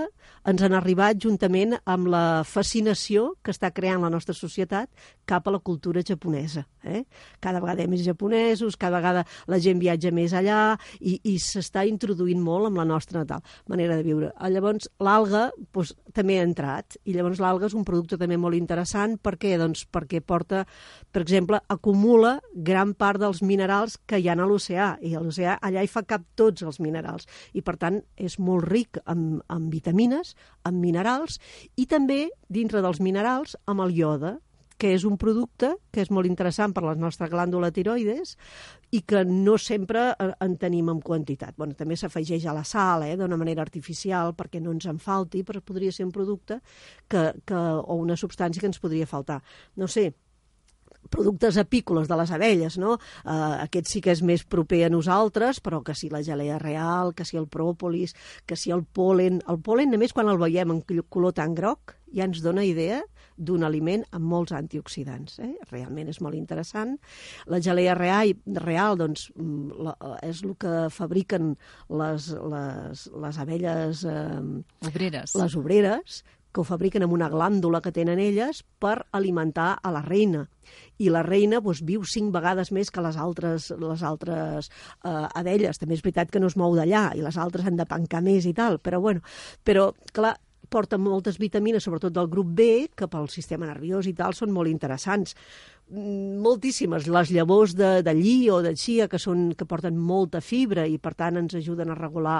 ens 0.49 0.63
han 0.65 0.73
arribat 0.73 1.19
juntament 1.21 1.77
amb 1.85 2.09
la 2.09 2.41
fascinació 2.47 3.35
que 3.43 3.53
està 3.53 3.69
creant 3.75 4.01
la 4.01 4.09
nostra 4.13 4.33
societat 4.33 4.89
cap 5.29 5.47
a 5.47 5.53
la 5.53 5.61
cultura 5.61 6.03
japonesa. 6.05 6.65
Eh? 6.83 7.03
Cada 7.43 7.59
vegada 7.59 7.83
hi 7.83 7.87
ha 7.87 7.91
més 7.91 8.03
japonesos, 8.05 8.77
cada 8.79 8.99
vegada 8.99 9.25
la 9.51 9.59
gent 9.59 9.79
viatja 9.81 10.11
més 10.15 10.33
allà 10.37 10.77
i, 10.99 11.19
i 11.23 11.37
s'està 11.41 11.85
introduint 11.87 12.41
molt 12.41 12.69
amb 12.69 12.79
la 12.79 12.87
nostra 12.87 13.23
natal 13.23 13.43
manera 13.69 13.97
de 13.97 14.05
viure. 14.05 14.31
Ah, 14.37 14.49
llavors, 14.49 14.89
l'alga 15.03 15.49
doncs, 15.73 15.93
també 16.15 16.39
ha 16.39 16.47
entrat 16.47 16.97
i 17.03 17.15
llavors 17.15 17.41
l'alga 17.43 17.69
és 17.69 17.75
un 17.77 17.85
producte 17.87 18.17
també 18.19 18.37
molt 18.37 18.57
interessant. 18.57 19.17
Per 19.21 19.35
què? 19.39 19.55
Doncs 19.59 19.85
perquè 19.91 20.21
porta, 20.25 20.65
per 21.11 21.23
exemple, 21.23 21.59
acumula 21.69 22.37
gran 22.53 22.93
part 22.97 23.21
dels 23.21 23.43
minerals 23.45 23.97
que 24.07 24.19
hi 24.19 24.29
ha 24.29 24.37
a 24.37 24.47
l'oceà 24.47 24.89
i 25.03 25.15
l'oceà 25.15 25.57
allà 25.61 25.83
hi 25.83 25.91
fa 25.91 26.05
cap 26.07 26.23
tots 26.39 26.63
els 26.63 26.79
minerals 26.79 27.27
i 27.53 27.63
per 27.65 27.75
tant 27.81 27.99
és 28.15 28.37
molt 28.39 28.67
ric 28.69 28.99
en, 29.05 29.41
en 29.49 29.69
vitamines, 29.73 30.35
en 30.67 30.79
minerals, 30.79 31.39
i 31.75 31.85
també, 31.89 32.27
dintre 32.49 32.83
dels 32.85 33.01
minerals, 33.03 33.57
amb 33.69 33.85
el 33.85 33.95
iode, 33.97 34.37
que 34.79 34.93
és 34.95 35.03
un 35.05 35.17
producte 35.19 35.73
que 35.91 36.01
és 36.05 36.09
molt 36.15 36.29
interessant 36.29 36.73
per 36.73 36.85
la 36.85 36.95
nostra 36.95 37.27
glàndula 37.29 37.69
tiroides 37.75 38.37
i 38.95 39.01
que 39.03 39.25
no 39.27 39.57
sempre 39.59 40.05
eh, 40.13 40.29
en 40.45 40.55
tenim 40.61 40.89
en 40.93 41.01
quantitat. 41.03 41.57
Bueno, 41.59 41.75
també 41.77 41.97
s'afegeix 41.99 42.47
a 42.47 42.55
la 42.55 42.63
sal, 42.63 43.03
eh, 43.05 43.17
d'una 43.19 43.37
manera 43.37 43.61
artificial, 43.65 44.33
perquè 44.39 44.63
no 44.63 44.71
ens 44.73 44.87
en 44.89 45.01
falti, 45.03 45.43
però 45.43 45.61
podria 45.61 45.91
ser 45.91 46.07
un 46.07 46.15
producte 46.15 46.61
que, 47.11 47.27
que, 47.45 47.59
o 47.59 47.99
una 47.99 48.17
substància 48.17 48.63
que 48.63 48.71
ens 48.71 48.79
podria 48.79 49.09
faltar. 49.09 49.41
No 49.75 49.91
sé, 49.91 50.13
productes 51.09 51.57
apícoles 51.57 52.07
de 52.07 52.17
les 52.19 52.31
abelles, 52.31 52.77
no? 52.77 52.97
Uh, 53.23 53.59
aquest 53.65 53.89
sí 53.89 54.01
que 54.03 54.13
és 54.13 54.23
més 54.25 54.43
proper 54.45 54.83
a 54.85 54.91
nosaltres, 54.93 55.61
però 55.63 55.81
que 55.85 55.95
si 55.97 56.11
la 56.11 56.23
gelea 56.25 56.59
real, 56.61 57.15
que 57.15 57.25
si 57.25 57.39
el 57.39 57.47
pròpolis, 57.47 58.15
que 58.45 58.59
si 58.59 58.73
el 58.75 58.83
polen... 58.83 59.41
El 59.49 59.61
polen, 59.65 59.93
només 59.93 60.13
quan 60.13 60.29
el 60.29 60.41
veiem 60.41 60.75
en 60.75 60.83
color 61.09 61.33
tan 61.37 61.55
groc, 61.57 61.95
ja 62.13 62.27
ens 62.27 62.43
dona 62.45 62.65
idea 62.65 63.01
d'un 63.39 63.63
aliment 63.63 64.03
amb 64.15 64.27
molts 64.27 64.53
antioxidants. 64.55 65.37
Eh? 65.39 65.53
Realment 65.71 66.09
és 66.11 66.19
molt 66.23 66.35
interessant. 66.35 66.97
La 67.47 67.61
gelea 67.63 67.95
real, 67.95 68.33
real 68.59 68.99
doncs, 68.99 69.29
mm, 69.35 69.79
la, 69.85 69.95
és 70.27 70.43
el 70.43 70.57
que 70.59 70.73
fabriquen 70.93 71.53
les, 72.01 72.29
les, 72.53 73.05
les 73.25 73.39
abelles... 73.39 74.03
Eh, 74.03 74.89
obreres. 74.91 75.37
Les 75.39 75.55
obreres, 75.55 76.19
que 76.51 76.61
ho 76.61 76.65
fabriquen 76.67 77.05
amb 77.05 77.13
una 77.13 77.29
glàndula 77.29 77.81
que 77.85 77.93
tenen 77.95 78.19
elles 78.19 78.63
per 78.81 78.95
alimentar 79.11 79.71
a 79.83 79.91
la 79.93 80.01
reina. 80.05 80.45
I 81.01 81.09
la 81.13 81.23
reina 81.25 81.61
doncs, 81.61 81.83
viu 81.85 82.03
cinc 82.05 82.33
vegades 82.33 82.73
més 82.75 82.91
que 82.91 83.03
les 83.05 83.17
altres, 83.17 83.69
les 83.79 84.03
altres 84.03 84.69
eh, 84.69 85.27
abelles. 85.41 85.79
També 85.79 85.97
és 85.97 86.03
veritat 86.05 86.33
que 86.33 86.41
no 86.41 86.49
es 86.49 86.57
mou 86.57 86.75
d'allà 86.77 87.09
i 87.17 87.25
les 87.25 87.37
altres 87.37 87.65
han 87.65 87.79
de 87.79 87.87
pencar 87.89 88.21
més 88.25 88.49
i 88.49 88.53
tal, 88.57 88.79
però 88.81 89.01
bueno, 89.01 89.25
però 89.65 89.91
clar, 90.13 90.35
porta 90.69 90.99
moltes 91.01 91.39
vitamines, 91.41 91.83
sobretot 91.83 92.13
del 92.13 92.29
grup 92.29 92.53
B, 92.55 92.69
que 92.95 93.09
pel 93.09 93.27
sistema 93.33 93.67
nerviós 93.69 94.07
i 94.07 94.13
tal 94.17 94.35
són 94.37 94.53
molt 94.53 94.69
interessants. 94.69 95.35
Moltíssimes, 95.89 97.07
les 97.09 97.31
llavors 97.33 97.73
de, 97.73 98.03
de 98.05 98.13
lli 98.13 98.49
o 98.53 98.59
de 98.61 98.75
xia, 98.77 99.07
que, 99.09 99.17
són, 99.17 99.47
que 99.57 99.65
porten 99.65 99.95
molta 99.97 100.37
fibra 100.37 100.83
i, 100.85 100.99
per 101.01 101.15
tant, 101.17 101.39
ens 101.41 101.55
ajuden 101.57 101.89
a 101.89 101.95
regular 101.97 102.35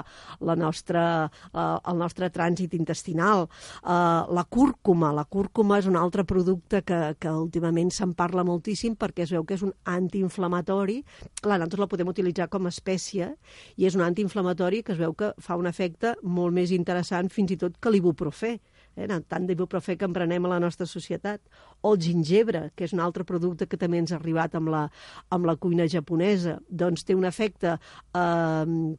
la 0.46 0.54
nostra, 0.54 1.02
uh, 1.50 1.64
el 1.90 1.98
nostre 1.98 2.28
trànsit 2.30 2.76
intestinal. 2.78 3.48
Uh, 3.82 4.30
la 4.30 4.44
cúrcuma, 4.46 5.10
la 5.16 5.26
cúrcuma 5.26 5.80
és 5.82 5.90
un 5.90 5.98
altre 5.98 6.22
producte 6.22 6.84
que, 6.86 7.00
que 7.18 7.34
últimament 7.34 7.90
se'n 7.90 8.14
parla 8.14 8.46
moltíssim 8.46 8.94
perquè 8.94 9.26
es 9.26 9.34
veu 9.34 9.42
que 9.42 9.58
és 9.58 9.66
un 9.66 9.74
antiinflamatori. 9.98 11.00
Clar, 11.42 11.58
nosaltres 11.58 11.82
la 11.82 11.90
podem 11.90 12.14
utilitzar 12.14 12.46
com 12.54 12.70
a 12.70 12.74
espècie 12.74 13.32
i 13.74 13.90
és 13.90 13.98
un 13.98 14.06
antiinflamatori 14.06 14.84
que 14.86 14.94
es 14.94 15.02
veu 15.02 15.16
que 15.18 15.34
fa 15.42 15.58
un 15.58 15.66
efecte 15.66 16.14
molt 16.22 16.54
més 16.54 16.70
interessant 16.70 17.34
fins 17.34 17.50
i 17.50 17.58
tot 17.58 17.82
que 17.82 17.90
l'ibuprofè 17.90 18.60
eh, 18.96 19.20
tant 19.28 19.46
d'ibuprofè 19.46 19.96
que 19.96 20.08
emprenem 20.08 20.46
a 20.46 20.54
la 20.54 20.60
nostra 20.62 20.86
societat, 20.86 21.42
o 21.82 21.94
el 21.94 22.00
gingebre, 22.00 22.70
que 22.74 22.84
és 22.88 22.96
un 22.96 23.04
altre 23.04 23.24
producte 23.24 23.66
que 23.66 23.78
també 23.80 24.00
ens 24.02 24.12
ha 24.12 24.18
arribat 24.20 24.56
amb 24.58 24.72
la, 24.72 24.86
amb 25.30 25.46
la 25.48 25.56
cuina 25.56 25.88
japonesa, 25.88 26.58
doncs 26.68 27.04
té 27.04 27.14
un 27.14 27.28
efecte 27.28 27.76
eh, 27.76 28.96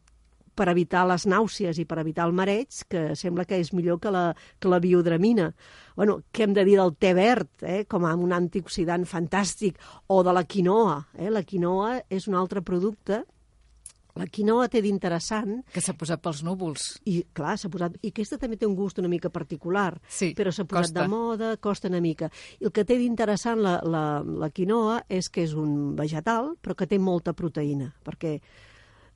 per 0.56 0.68
evitar 0.70 1.06
les 1.10 1.26
nàusees 1.30 1.80
i 1.80 1.86
per 1.88 2.00
evitar 2.02 2.28
el 2.28 2.36
mareig, 2.38 2.84
que 2.92 3.16
sembla 3.18 3.46
que 3.48 3.60
és 3.62 3.72
millor 3.74 4.00
que 4.04 4.12
la, 4.14 4.32
que 4.60 4.70
la 4.70 4.82
biodramina. 4.84 5.52
Bueno, 5.96 6.20
què 6.32 6.46
hem 6.46 6.56
de 6.58 6.66
dir 6.68 6.78
del 6.80 6.96
te 7.00 7.14
verd, 7.18 7.50
eh? 7.64 7.84
com 7.90 8.06
a 8.06 8.14
un 8.16 8.36
antioxidant 8.36 9.08
fantàstic, 9.08 9.80
o 10.08 10.22
de 10.28 10.36
la 10.36 10.44
quinoa. 10.44 10.98
Eh? 11.18 11.32
La 11.34 11.44
quinoa 11.48 12.02
és 12.10 12.28
un 12.30 12.38
altre 12.40 12.62
producte 12.62 13.24
la 14.20 14.28
quinoa 14.28 14.68
té 14.72 14.82
d'interessant... 14.84 15.62
Que 15.74 15.84
s'ha 15.84 15.96
posat 15.98 16.22
pels 16.24 16.42
núvols. 16.48 16.88
I, 17.08 17.22
clar, 17.38 17.58
s'ha 17.60 17.72
posat... 17.72 17.98
I 18.02 18.12
aquesta 18.14 18.40
també 18.42 18.58
té 18.60 18.68
un 18.68 18.76
gust 18.76 19.00
una 19.02 19.12
mica 19.12 19.32
particular, 19.34 19.94
sí, 20.08 20.34
però 20.38 20.54
s'ha 20.54 20.66
posat 20.66 20.92
costa. 20.92 21.02
de 21.02 21.12
moda, 21.12 21.54
costa 21.62 21.92
una 21.92 22.02
mica. 22.04 22.32
I 22.60 22.70
el 22.70 22.76
que 22.76 22.86
té 22.88 22.98
d'interessant 23.00 23.62
la, 23.64 23.78
la, 23.84 24.04
la 24.22 24.52
quinoa 24.52 25.02
és 25.10 25.32
que 25.32 25.46
és 25.48 25.56
un 25.58 25.96
vegetal, 26.00 26.56
però 26.62 26.76
que 26.78 26.90
té 26.90 27.00
molta 27.00 27.36
proteïna, 27.38 27.92
perquè 28.06 28.38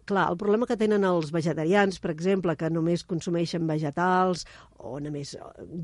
clar, 0.07 0.29
el 0.31 0.37
problema 0.39 0.67
que 0.69 0.77
tenen 0.79 1.03
els 1.07 1.31
vegetarians, 1.33 1.99
per 2.01 2.11
exemple, 2.13 2.55
que 2.59 2.69
només 2.71 3.03
consumeixen 3.07 3.67
vegetals, 3.69 4.45
o 4.85 4.99
només, 5.01 5.35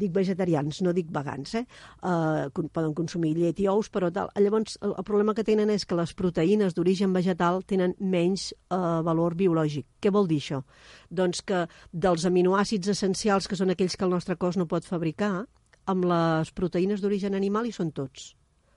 dic 0.02 0.14
vegetarians, 0.16 0.82
no 0.86 0.94
dic 0.94 1.12
vegans, 1.14 1.56
eh? 1.60 1.64
Uh, 2.02 2.50
poden 2.74 2.94
consumir 2.98 3.34
llet 3.38 3.62
i 3.64 3.68
ous, 3.72 3.90
però 3.94 4.12
tal. 4.14 4.32
Llavors, 4.38 4.78
el, 4.82 4.96
el 4.98 5.08
problema 5.08 5.36
que 5.38 5.46
tenen 5.48 5.72
és 5.74 5.86
que 5.86 5.98
les 5.98 6.14
proteïnes 6.18 6.78
d'origen 6.78 7.14
vegetal 7.16 7.64
tenen 7.68 7.96
menys 8.00 8.52
uh, 8.70 9.02
valor 9.06 9.38
biològic. 9.40 9.88
Què 10.02 10.14
vol 10.14 10.30
dir 10.30 10.42
això? 10.44 10.62
Doncs 11.10 11.42
que 11.46 11.66
dels 11.92 12.28
aminoàcids 12.30 12.94
essencials, 12.96 13.48
que 13.48 13.60
són 13.60 13.74
aquells 13.74 13.98
que 13.98 14.08
el 14.08 14.14
nostre 14.14 14.38
cos 14.38 14.60
no 14.60 14.70
pot 14.70 14.88
fabricar, 14.88 15.34
amb 15.92 16.06
les 16.06 16.54
proteïnes 16.54 17.02
d'origen 17.02 17.36
animal 17.38 17.68
hi 17.68 17.74
són 17.76 17.92
tots. 17.96 18.32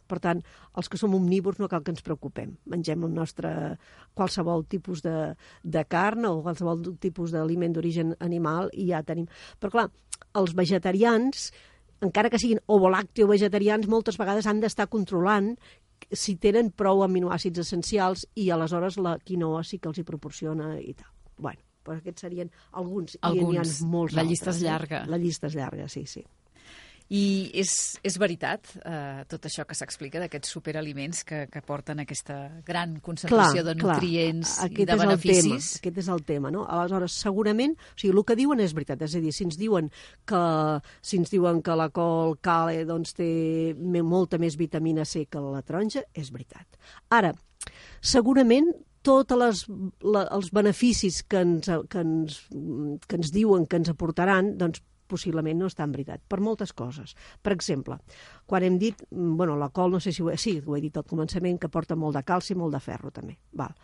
Per 0.06 0.18
tant, 0.20 0.40
els 0.76 0.88
que 0.92 0.98
som 1.00 1.14
omnívors 1.16 1.58
no 1.62 1.68
cal 1.72 1.82
que 1.84 1.92
ens 1.94 2.04
preocupem. 2.04 2.56
Mengem 2.68 3.06
el 3.06 3.14
nostre 3.16 3.78
qualsevol 4.14 4.66
tipus 4.68 5.00
de, 5.04 5.34
de 5.62 5.84
carn 5.88 6.26
o 6.28 6.42
qualsevol 6.44 6.82
tipus 7.00 7.32
d'aliment 7.32 7.72
d'origen 7.76 8.14
animal 8.20 8.68
i 8.72 8.90
ja 8.90 9.02
tenim... 9.02 9.28
Però 9.60 9.72
clar, 9.72 9.86
els 10.36 10.52
vegetarians, 10.54 11.48
encara 12.04 12.28
que 12.30 12.38
siguin 12.42 12.60
ovolàcteo 12.68 13.30
vegetarians, 13.30 13.88
moltes 13.88 14.20
vegades 14.20 14.46
han 14.50 14.60
d'estar 14.60 14.90
controlant 14.92 15.54
si 16.12 16.36
tenen 16.36 16.68
prou 16.76 17.00
aminoàcids 17.04 17.62
essencials 17.64 18.26
i 18.36 18.50
aleshores 18.52 18.98
la 19.00 19.16
quinoa 19.24 19.62
sí 19.64 19.78
que 19.80 19.88
els 19.88 19.98
hi 19.98 20.04
proporciona 20.04 20.74
i 20.80 20.92
tal. 20.92 21.08
Bueno, 21.38 21.62
però 21.84 21.96
aquests 21.98 22.26
serien 22.26 22.50
alguns, 22.72 23.16
alguns. 23.22 23.40
i 23.40 23.56
n'hi 23.56 23.60
ha 23.62 23.90
molts 23.90 24.14
La 24.14 24.20
altres. 24.22 24.30
llista 24.30 24.50
és 24.52 24.62
llarga. 24.62 25.04
Eh? 25.04 25.10
La 25.10 25.18
llista 25.18 25.48
és 25.48 25.56
llarga, 25.56 25.88
sí, 25.88 26.04
sí. 26.06 26.24
I 27.12 27.50
és, 27.60 27.70
és 28.00 28.14
veritat 28.16 28.70
eh, 28.80 29.24
tot 29.28 29.44
això 29.44 29.66
que 29.68 29.76
s'explica 29.76 30.22
d'aquests 30.22 30.54
superaliments 30.56 31.20
que, 31.28 31.42
que 31.52 31.60
porten 31.60 32.00
aquesta 32.00 32.38
gran 32.64 32.94
concentració 33.04 33.60
clar, 33.60 33.66
de 33.66 33.74
nutrients 33.82 34.54
clar. 34.56 34.70
i 34.72 34.86
de 34.88 34.96
és 34.96 35.02
beneficis? 35.02 35.44
El 35.44 35.50
tema, 35.50 35.80
aquest 35.82 36.00
és 36.00 36.08
el 36.14 36.24
tema, 36.24 36.52
no? 36.54 36.62
Aleshores, 36.64 37.18
segurament, 37.26 37.76
o 37.76 38.00
sigui, 38.00 38.14
el 38.16 38.24
que 38.24 38.38
diuen 38.40 38.64
és 38.64 38.72
veritat, 38.72 39.04
és 39.04 39.18
a 39.18 39.20
dir, 39.20 39.34
si 39.36 39.44
ens 39.44 39.60
diuen 39.60 39.92
que, 40.24 40.40
si 41.04 41.20
ens 41.20 41.34
diuen 41.34 41.60
que 41.66 41.76
la 41.76 41.90
col 41.92 42.38
cale 42.40 42.86
doncs, 42.88 43.12
té 43.20 43.28
molta 44.00 44.40
més 44.40 44.56
vitamina 44.56 45.04
C 45.04 45.26
que 45.28 45.44
la 45.44 45.60
taronja, 45.60 46.06
és 46.16 46.32
veritat. 46.32 46.80
Ara, 47.12 47.34
segurament 48.00 48.72
tots 49.04 49.36
les, 49.36 49.60
la, 50.00 50.24
els 50.32 50.48
beneficis 50.56 51.20
que 51.28 51.44
ens, 51.44 51.68
que, 51.92 52.00
ens, 52.00 52.40
que 53.04 53.20
ens 53.20 53.32
diuen 53.34 53.68
que 53.68 53.76
ens 53.82 53.92
aportaran, 53.92 54.54
doncs 54.56 54.80
possiblement 55.14 55.62
no 55.62 55.70
està 55.70 55.86
en 55.86 55.94
veritat, 55.94 56.22
per 56.28 56.40
moltes 56.42 56.74
coses. 56.76 57.14
Per 57.42 57.54
exemple, 57.54 58.00
quan 58.50 58.66
hem 58.66 58.78
dit, 58.82 59.00
bueno, 59.10 59.56
la 59.60 59.70
col, 59.74 59.94
no 59.94 60.02
sé 60.02 60.12
si 60.12 60.22
ho 60.22 60.30
he, 60.32 60.38
sí, 60.40 60.56
ho 60.66 60.76
he 60.76 60.82
dit 60.84 60.96
al 60.98 61.06
començament, 61.08 61.60
que 61.62 61.70
porta 61.72 61.96
molt 61.96 62.18
de 62.18 62.24
calci 62.26 62.54
i 62.54 62.58
molt 62.58 62.74
de 62.74 62.82
ferro, 62.82 63.12
també. 63.14 63.38
Val. 63.54 63.74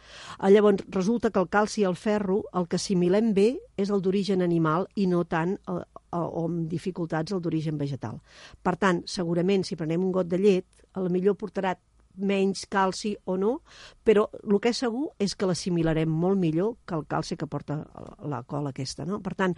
Llavors, 0.50 0.84
resulta 0.90 1.30
que 1.30 1.42
el 1.42 1.50
calci 1.52 1.84
i 1.84 1.88
el 1.88 1.96
ferro, 1.96 2.42
el 2.54 2.68
que 2.68 2.80
assimilem 2.80 3.32
bé 3.36 3.48
és 3.80 3.90
el 3.90 4.02
d'origen 4.02 4.42
animal 4.44 4.88
i 5.00 5.06
no 5.10 5.24
tant 5.24 5.56
el, 5.70 5.84
o 6.16 6.44
amb 6.44 6.66
dificultats 6.70 7.32
el 7.32 7.42
d'origen 7.42 7.78
vegetal. 7.80 8.18
Per 8.62 8.76
tant, 8.80 9.04
segurament, 9.06 9.64
si 9.64 9.78
prenem 9.78 10.04
un 10.04 10.12
got 10.12 10.28
de 10.30 10.40
llet, 10.40 10.66
la 10.96 11.10
millor 11.12 11.36
portarà 11.38 11.76
menys 12.20 12.66
calci 12.70 13.14
o 13.24 13.36
no, 13.40 13.60
però 14.04 14.26
el 14.42 14.58
que 14.60 14.72
és 14.72 14.80
segur 14.82 15.08
és 15.18 15.34
que 15.36 15.48
l'assimilarem 15.48 16.10
molt 16.10 16.38
millor 16.40 16.76
que 16.86 16.96
el 16.98 17.06
calci 17.10 17.36
que 17.40 17.48
porta 17.50 17.80
la 18.28 18.42
col 18.48 18.70
aquesta. 18.70 19.06
No? 19.08 19.20
Per 19.24 19.34
tant, 19.38 19.56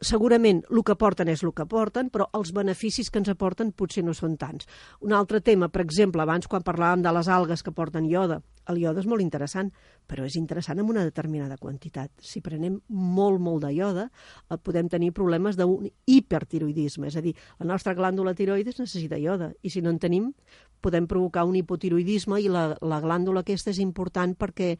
segurament 0.00 0.62
el 0.70 0.82
que 0.86 0.96
porten 0.96 1.30
és 1.32 1.44
el 1.44 1.54
que 1.56 1.66
porten, 1.70 2.10
però 2.10 2.28
els 2.36 2.54
beneficis 2.56 3.10
que 3.10 3.20
ens 3.22 3.32
aporten 3.32 3.72
potser 3.72 4.04
no 4.06 4.14
són 4.16 4.36
tants. 4.40 4.68
Un 5.00 5.14
altre 5.16 5.40
tema, 5.40 5.68
per 5.68 5.84
exemple, 5.84 6.22
abans 6.22 6.48
quan 6.50 6.66
parlàvem 6.66 7.04
de 7.04 7.12
les 7.16 7.28
algues 7.28 7.62
que 7.62 7.74
porten 7.74 8.08
ioda, 8.08 8.40
el 8.70 8.78
iode 8.80 9.02
és 9.02 9.08
molt 9.08 9.24
interessant, 9.24 9.72
però 10.10 10.26
és 10.26 10.34
interessant 10.40 10.80
en 10.82 10.88
una 10.90 11.04
determinada 11.06 11.58
quantitat. 11.60 12.10
Si 12.18 12.42
prenem 12.42 12.80
molt, 12.88 13.38
molt 13.38 13.62
de 13.62 13.70
ioda, 13.76 14.08
eh, 14.50 14.58
podem 14.58 14.88
tenir 14.90 15.12
problemes 15.14 15.58
d'un 15.60 15.86
hipertiroidisme, 16.06 17.06
és 17.06 17.16
a 17.16 17.22
dir, 17.22 17.36
la 17.60 17.68
nostra 17.70 17.94
glàndula 17.94 18.34
tiroides 18.34 18.80
necessita 18.82 19.20
ioda, 19.22 19.52
i 19.62 19.70
si 19.70 19.82
no 19.82 19.94
en 19.94 20.00
tenim, 20.02 20.32
podem 20.80 21.06
provocar 21.06 21.44
un 21.46 21.54
hipotiroidisme 21.60 22.40
i 22.40 22.48
la, 22.48 22.74
la 22.80 23.00
glàndula 23.04 23.44
aquesta 23.44 23.70
és 23.70 23.78
important 23.78 24.34
perquè 24.34 24.74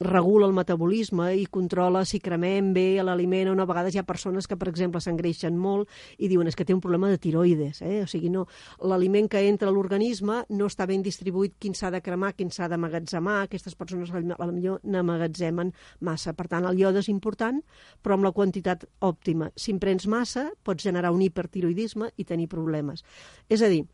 regula 0.00 0.46
el 0.46 0.52
metabolisme 0.54 1.32
i 1.36 1.46
controla 1.50 2.04
si 2.06 2.20
cremem 2.22 2.70
bé 2.74 3.02
l'aliment 3.02 3.50
o 3.50 3.54
no. 3.56 3.64
A 3.64 3.70
vegades 3.70 3.94
hi 3.94 4.00
ha 4.00 4.06
persones 4.06 4.46
que, 4.46 4.56
per 4.56 4.68
exemple, 4.70 5.00
s'engreixen 5.02 5.56
molt 5.58 5.90
i 6.18 6.30
diuen 6.30 6.48
és 6.48 6.56
que 6.56 6.64
té 6.64 6.74
un 6.74 6.82
problema 6.84 7.10
de 7.10 7.18
tiroides. 7.18 7.82
Eh? 7.82 8.02
O 8.04 8.06
sigui, 8.10 8.30
no, 8.30 8.46
l'aliment 8.78 9.28
que 9.28 9.42
entra 9.48 9.68
a 9.68 9.74
l'organisme 9.74 10.44
no 10.54 10.70
està 10.70 10.86
ben 10.86 11.02
distribuït 11.02 11.56
quin 11.58 11.74
s'ha 11.74 11.90
de 11.94 12.02
cremar, 12.04 12.34
quin 12.38 12.52
s'ha 12.54 12.70
d'amagatzemar. 12.70 13.42
Aquestes 13.42 13.74
persones 13.74 14.12
millor 14.14 14.80
n'amagatzemen 14.84 15.74
massa. 16.00 16.34
Per 16.38 16.48
tant, 16.48 16.68
el 16.68 16.78
iode 16.78 17.02
és 17.02 17.10
important, 17.10 17.60
però 18.02 18.18
amb 18.18 18.28
la 18.28 18.34
quantitat 18.36 18.86
òptima. 19.02 19.50
Si 19.56 19.74
en 19.74 19.82
prens 19.82 20.06
massa, 20.06 20.48
pots 20.62 20.86
generar 20.86 21.12
un 21.14 21.22
hipertiroidisme 21.26 22.12
i 22.16 22.24
tenir 22.24 22.48
problemes. 22.48 23.04
És 23.48 23.62
a 23.62 23.70
dir, 23.72 23.84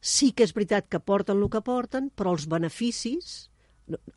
sí 0.00 0.32
que 0.32 0.44
és 0.48 0.56
veritat 0.56 0.88
que 0.88 1.00
porten 1.00 1.38
el 1.38 1.50
que 1.50 1.60
porten, 1.62 2.10
però 2.10 2.32
els 2.32 2.48
beneficis 2.48 3.51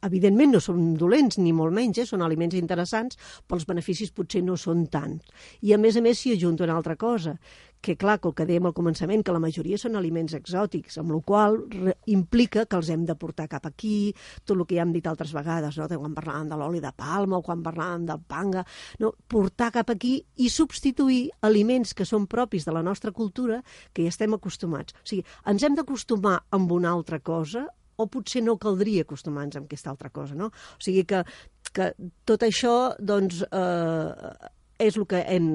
evidentment 0.05 0.55
no 0.55 0.61
són 0.63 0.93
dolents, 0.99 1.39
ni 1.41 1.53
molt 1.53 1.75
menys, 1.75 2.01
eh? 2.01 2.07
són 2.09 2.25
aliments 2.25 2.57
interessants, 2.57 3.19
però 3.45 3.59
els 3.59 3.69
beneficis 3.69 4.13
potser 4.15 4.43
no 4.45 4.57
són 4.57 4.87
tants. 4.91 5.25
I 5.61 5.75
a 5.75 5.79
més 5.81 5.97
a 5.97 6.03
més 6.05 6.21
s'hi 6.21 6.35
ajunta 6.35 6.65
una 6.67 6.77
altra 6.77 6.95
cosa, 6.99 7.35
que 7.85 7.93
clar, 8.01 8.17
el 8.25 8.33
que 8.33 8.47
dèiem 8.49 8.65
al 8.65 8.73
començament, 8.73 9.21
que 9.21 9.33
la 9.35 9.41
majoria 9.41 9.77
són 9.77 9.97
aliments 9.99 10.33
exòtics, 10.33 10.97
amb 10.97 11.13
la 11.13 11.19
qual 11.21 11.59
implica 12.09 12.65
que 12.65 12.79
els 12.79 12.89
hem 12.89 13.03
de 13.05 13.13
portar 13.19 13.45
cap 13.51 13.67
aquí, 13.69 14.09
tot 14.43 14.55
el 14.57 14.65
que 14.65 14.79
ja 14.79 14.85
hem 14.85 14.93
dit 14.95 15.05
altres 15.05 15.35
vegades, 15.35 15.77
no? 15.77 15.85
quan 15.93 16.17
parlàvem 16.17 16.49
de 16.49 16.57
l'oli 16.57 16.81
de 16.81 16.91
palma 16.97 17.37
o 17.37 17.45
quan 17.45 17.61
parlàvem 17.65 18.07
del 18.09 18.23
panga, 18.25 18.65
no? 19.03 19.13
portar 19.29 19.69
cap 19.75 19.93
aquí 19.93 20.17
i 20.41 20.49
substituir 20.49 21.29
aliments 21.45 21.93
que 21.93 22.09
són 22.09 22.25
propis 22.31 22.65
de 22.65 22.73
la 22.73 22.81
nostra 22.81 23.13
cultura 23.13 23.61
que 23.93 24.07
ja 24.07 24.13
estem 24.13 24.33
acostumats. 24.33 24.97
O 24.97 25.05
sigui, 25.05 25.25
ens 25.45 25.63
hem 25.63 25.77
d'acostumar 25.77 26.39
amb 26.57 26.73
una 26.73 26.89
altra 26.95 27.21
cosa 27.21 27.67
o 27.97 28.07
potser 28.11 28.43
no 28.43 28.57
caldria 28.61 29.05
acostumar-nos 29.05 29.59
amb 29.59 29.69
aquesta 29.69 29.91
altra 29.93 30.11
cosa, 30.13 30.35
no? 30.35 30.51
O 30.51 30.83
sigui 30.83 31.05
que, 31.09 31.23
que 31.75 31.91
tot 32.27 32.43
això, 32.47 32.75
doncs, 32.99 33.43
eh, 33.47 34.51
és 34.85 34.97
el 34.99 35.07
que 35.07 35.21
hem, 35.31 35.49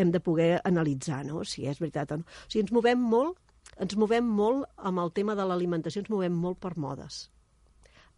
hem 0.00 0.12
de 0.12 0.20
poder 0.24 0.52
analitzar, 0.64 1.24
no? 1.28 1.44
Si 1.44 1.66
és 1.68 1.80
veritat 1.82 2.14
o 2.14 2.20
no. 2.22 2.28
O 2.28 2.48
sigui, 2.48 2.64
ens 2.64 2.74
movem 2.74 3.02
molt, 3.14 3.40
ens 3.78 3.96
movem 4.00 4.28
molt 4.40 4.68
amb 4.90 5.04
el 5.04 5.12
tema 5.16 5.36
de 5.38 5.44
l'alimentació, 5.48 6.02
ens 6.02 6.12
movem 6.12 6.38
molt 6.46 6.60
per 6.62 6.76
modes. 6.80 7.26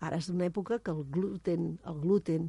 Ara 0.00 0.16
és 0.16 0.30
una 0.32 0.46
època 0.48 0.78
que 0.80 0.92
el 0.94 1.02
gluten, 1.12 1.74
el 1.84 1.98
gluten 2.00 2.48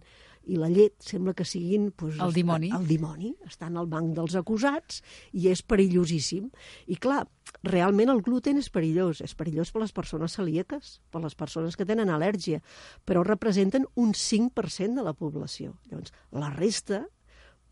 i 0.49 0.57
la 0.57 0.69
llet 0.71 0.95
sembla 1.05 1.35
que 1.37 1.45
siguin... 1.45 1.89
Doncs, 1.97 2.17
el 2.23 2.33
dimoni. 2.33 2.71
El 2.75 2.87
dimoni. 2.89 3.33
Estan 3.47 3.77
al 3.77 3.89
banc 3.91 4.15
dels 4.17 4.35
acusats 4.39 5.01
i 5.37 5.47
és 5.51 5.61
perillosíssim. 5.61 6.49
I 6.91 6.97
clar, 7.01 7.21
realment 7.67 8.11
el 8.13 8.23
gluten 8.25 8.59
és 8.61 8.71
perillós. 8.73 9.21
És 9.25 9.35
perillós 9.37 9.71
per 9.71 9.83
les 9.83 9.95
persones 9.95 10.37
celíaques, 10.39 10.99
per 11.13 11.21
les 11.23 11.37
persones 11.37 11.77
que 11.77 11.87
tenen 11.87 12.09
al·lèrgia, 12.09 12.61
però 13.05 13.25
representen 13.27 13.87
un 13.95 14.13
5% 14.17 14.97
de 14.97 15.05
la 15.05 15.15
població. 15.17 15.77
Llavors, 15.91 16.13
la 16.33 16.53
resta 16.55 17.05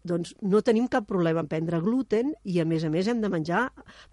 doncs 0.10 0.32
no 0.40 0.62
tenim 0.64 0.88
cap 0.88 1.04
problema 1.10 1.42
en 1.44 1.50
prendre 1.52 1.82
gluten 1.84 2.32
i 2.48 2.62
a 2.62 2.66
més 2.66 2.86
a 2.88 2.92
més 2.92 3.10
hem 3.12 3.20
de 3.20 3.30
menjar 3.32 3.66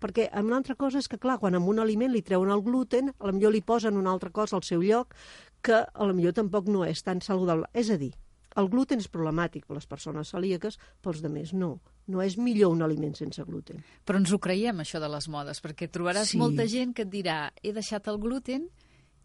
perquè 0.03 0.27
una 0.43 0.59
altra 0.59 0.75
cosa 0.75 0.99
és 0.99 1.07
que 1.07 1.21
clar, 1.23 1.39
quan 1.39 1.55
amb 1.55 1.71
un 1.71 1.79
aliment 1.79 2.11
li 2.13 2.25
treuen 2.27 2.51
el 2.51 2.65
gluten, 2.67 3.13
a 3.15 3.29
lo 3.29 3.37
millor 3.37 3.55
li 3.55 3.63
posen 3.63 3.97
una 3.97 4.11
altra 4.11 4.33
cosa 4.35 4.57
al 4.59 4.67
seu 4.67 4.83
lloc 4.83 5.15
que 5.63 5.85
a 5.87 6.07
lo 6.07 6.15
millor 6.15 6.35
tampoc 6.35 6.67
no 6.69 6.85
és 6.85 7.03
tan 7.07 7.23
saludable. 7.23 7.71
És 7.73 7.91
a 7.91 7.99
dir, 7.99 8.13
el 8.57 8.69
gluten 8.73 8.99
és 9.03 9.09
problemàtic 9.13 9.67
per 9.67 9.77
les 9.77 9.87
persones 9.87 10.31
celíaques, 10.33 10.79
pels 11.03 11.21
demés 11.23 11.53
no. 11.53 11.81
No 12.09 12.23
és 12.23 12.37
millor 12.39 12.73
un 12.73 12.83
aliment 12.83 13.15
sense 13.19 13.43
gluten. 13.45 13.83
Però 14.07 14.17
ens 14.21 14.33
ho 14.33 14.39
creiem, 14.39 14.79
això 14.81 15.01
de 15.03 15.09
les 15.09 15.29
modes, 15.29 15.61
perquè 15.63 15.89
trobaràs 15.91 16.31
Sí. 16.33 16.39
molta 16.39 16.67
gent 16.67 16.95
que 16.95 17.03
et 17.03 17.11
dirà 17.11 17.53
he 17.63 17.73
deixat 17.73 18.07
el 18.09 18.19
gluten, 18.19 18.69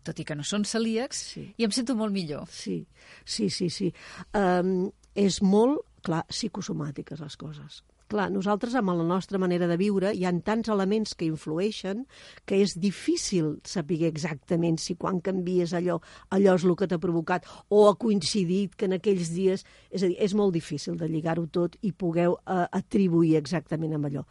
tot 0.04 0.18
i 0.20 0.24
que 0.26 0.36
no 0.36 0.44
són 0.44 0.66
celíacs, 0.66 1.18
Sí. 1.34 1.54
i 1.58 1.64
em 1.64 1.72
sento 1.72 1.96
molt 1.96 2.12
millor. 2.14 2.48
Sí, 2.50 2.88
sí, 3.26 3.50
sí. 3.50 3.70
sí. 3.70 3.94
Um, 4.34 4.92
és 5.14 5.42
molt, 5.42 5.82
clar, 6.02 6.26
psicosomàtiques 6.28 7.20
les 7.20 7.38
coses. 7.38 7.84
Clar, 8.12 8.26
nosaltres 8.28 8.74
amb 8.76 8.92
la 8.92 9.06
nostra 9.08 9.40
manera 9.40 9.70
de 9.72 9.78
viure 9.80 10.10
hi 10.12 10.26
han 10.28 10.42
tants 10.44 10.68
elements 10.74 11.14
que 11.16 11.24
influeixen 11.30 12.02
que 12.50 12.58
és 12.60 12.74
difícil 12.76 13.54
saber 13.64 14.02
exactament 14.04 14.82
si 14.84 14.98
quan 15.00 15.22
canvies 15.24 15.72
allò, 15.78 15.96
allò 16.36 16.56
és 16.60 16.66
el 16.68 16.76
que 16.76 16.90
t'ha 16.92 17.00
provocat 17.00 17.48
o 17.70 17.86
ha 17.88 17.94
coincidit 17.96 18.76
que 18.76 18.90
en 18.90 18.98
aquells 18.98 19.32
dies... 19.32 19.64
És 19.88 20.04
a 20.04 20.10
dir, 20.10 20.18
és 20.20 20.36
molt 20.36 20.52
difícil 20.58 20.98
de 21.00 21.08
lligar-ho 21.08 21.46
tot 21.48 21.78
i 21.88 21.94
pogueu 21.96 22.36
uh, 22.36 22.66
atribuir 22.76 23.38
exactament 23.40 23.96
amb 23.96 24.10
allò. 24.10 24.26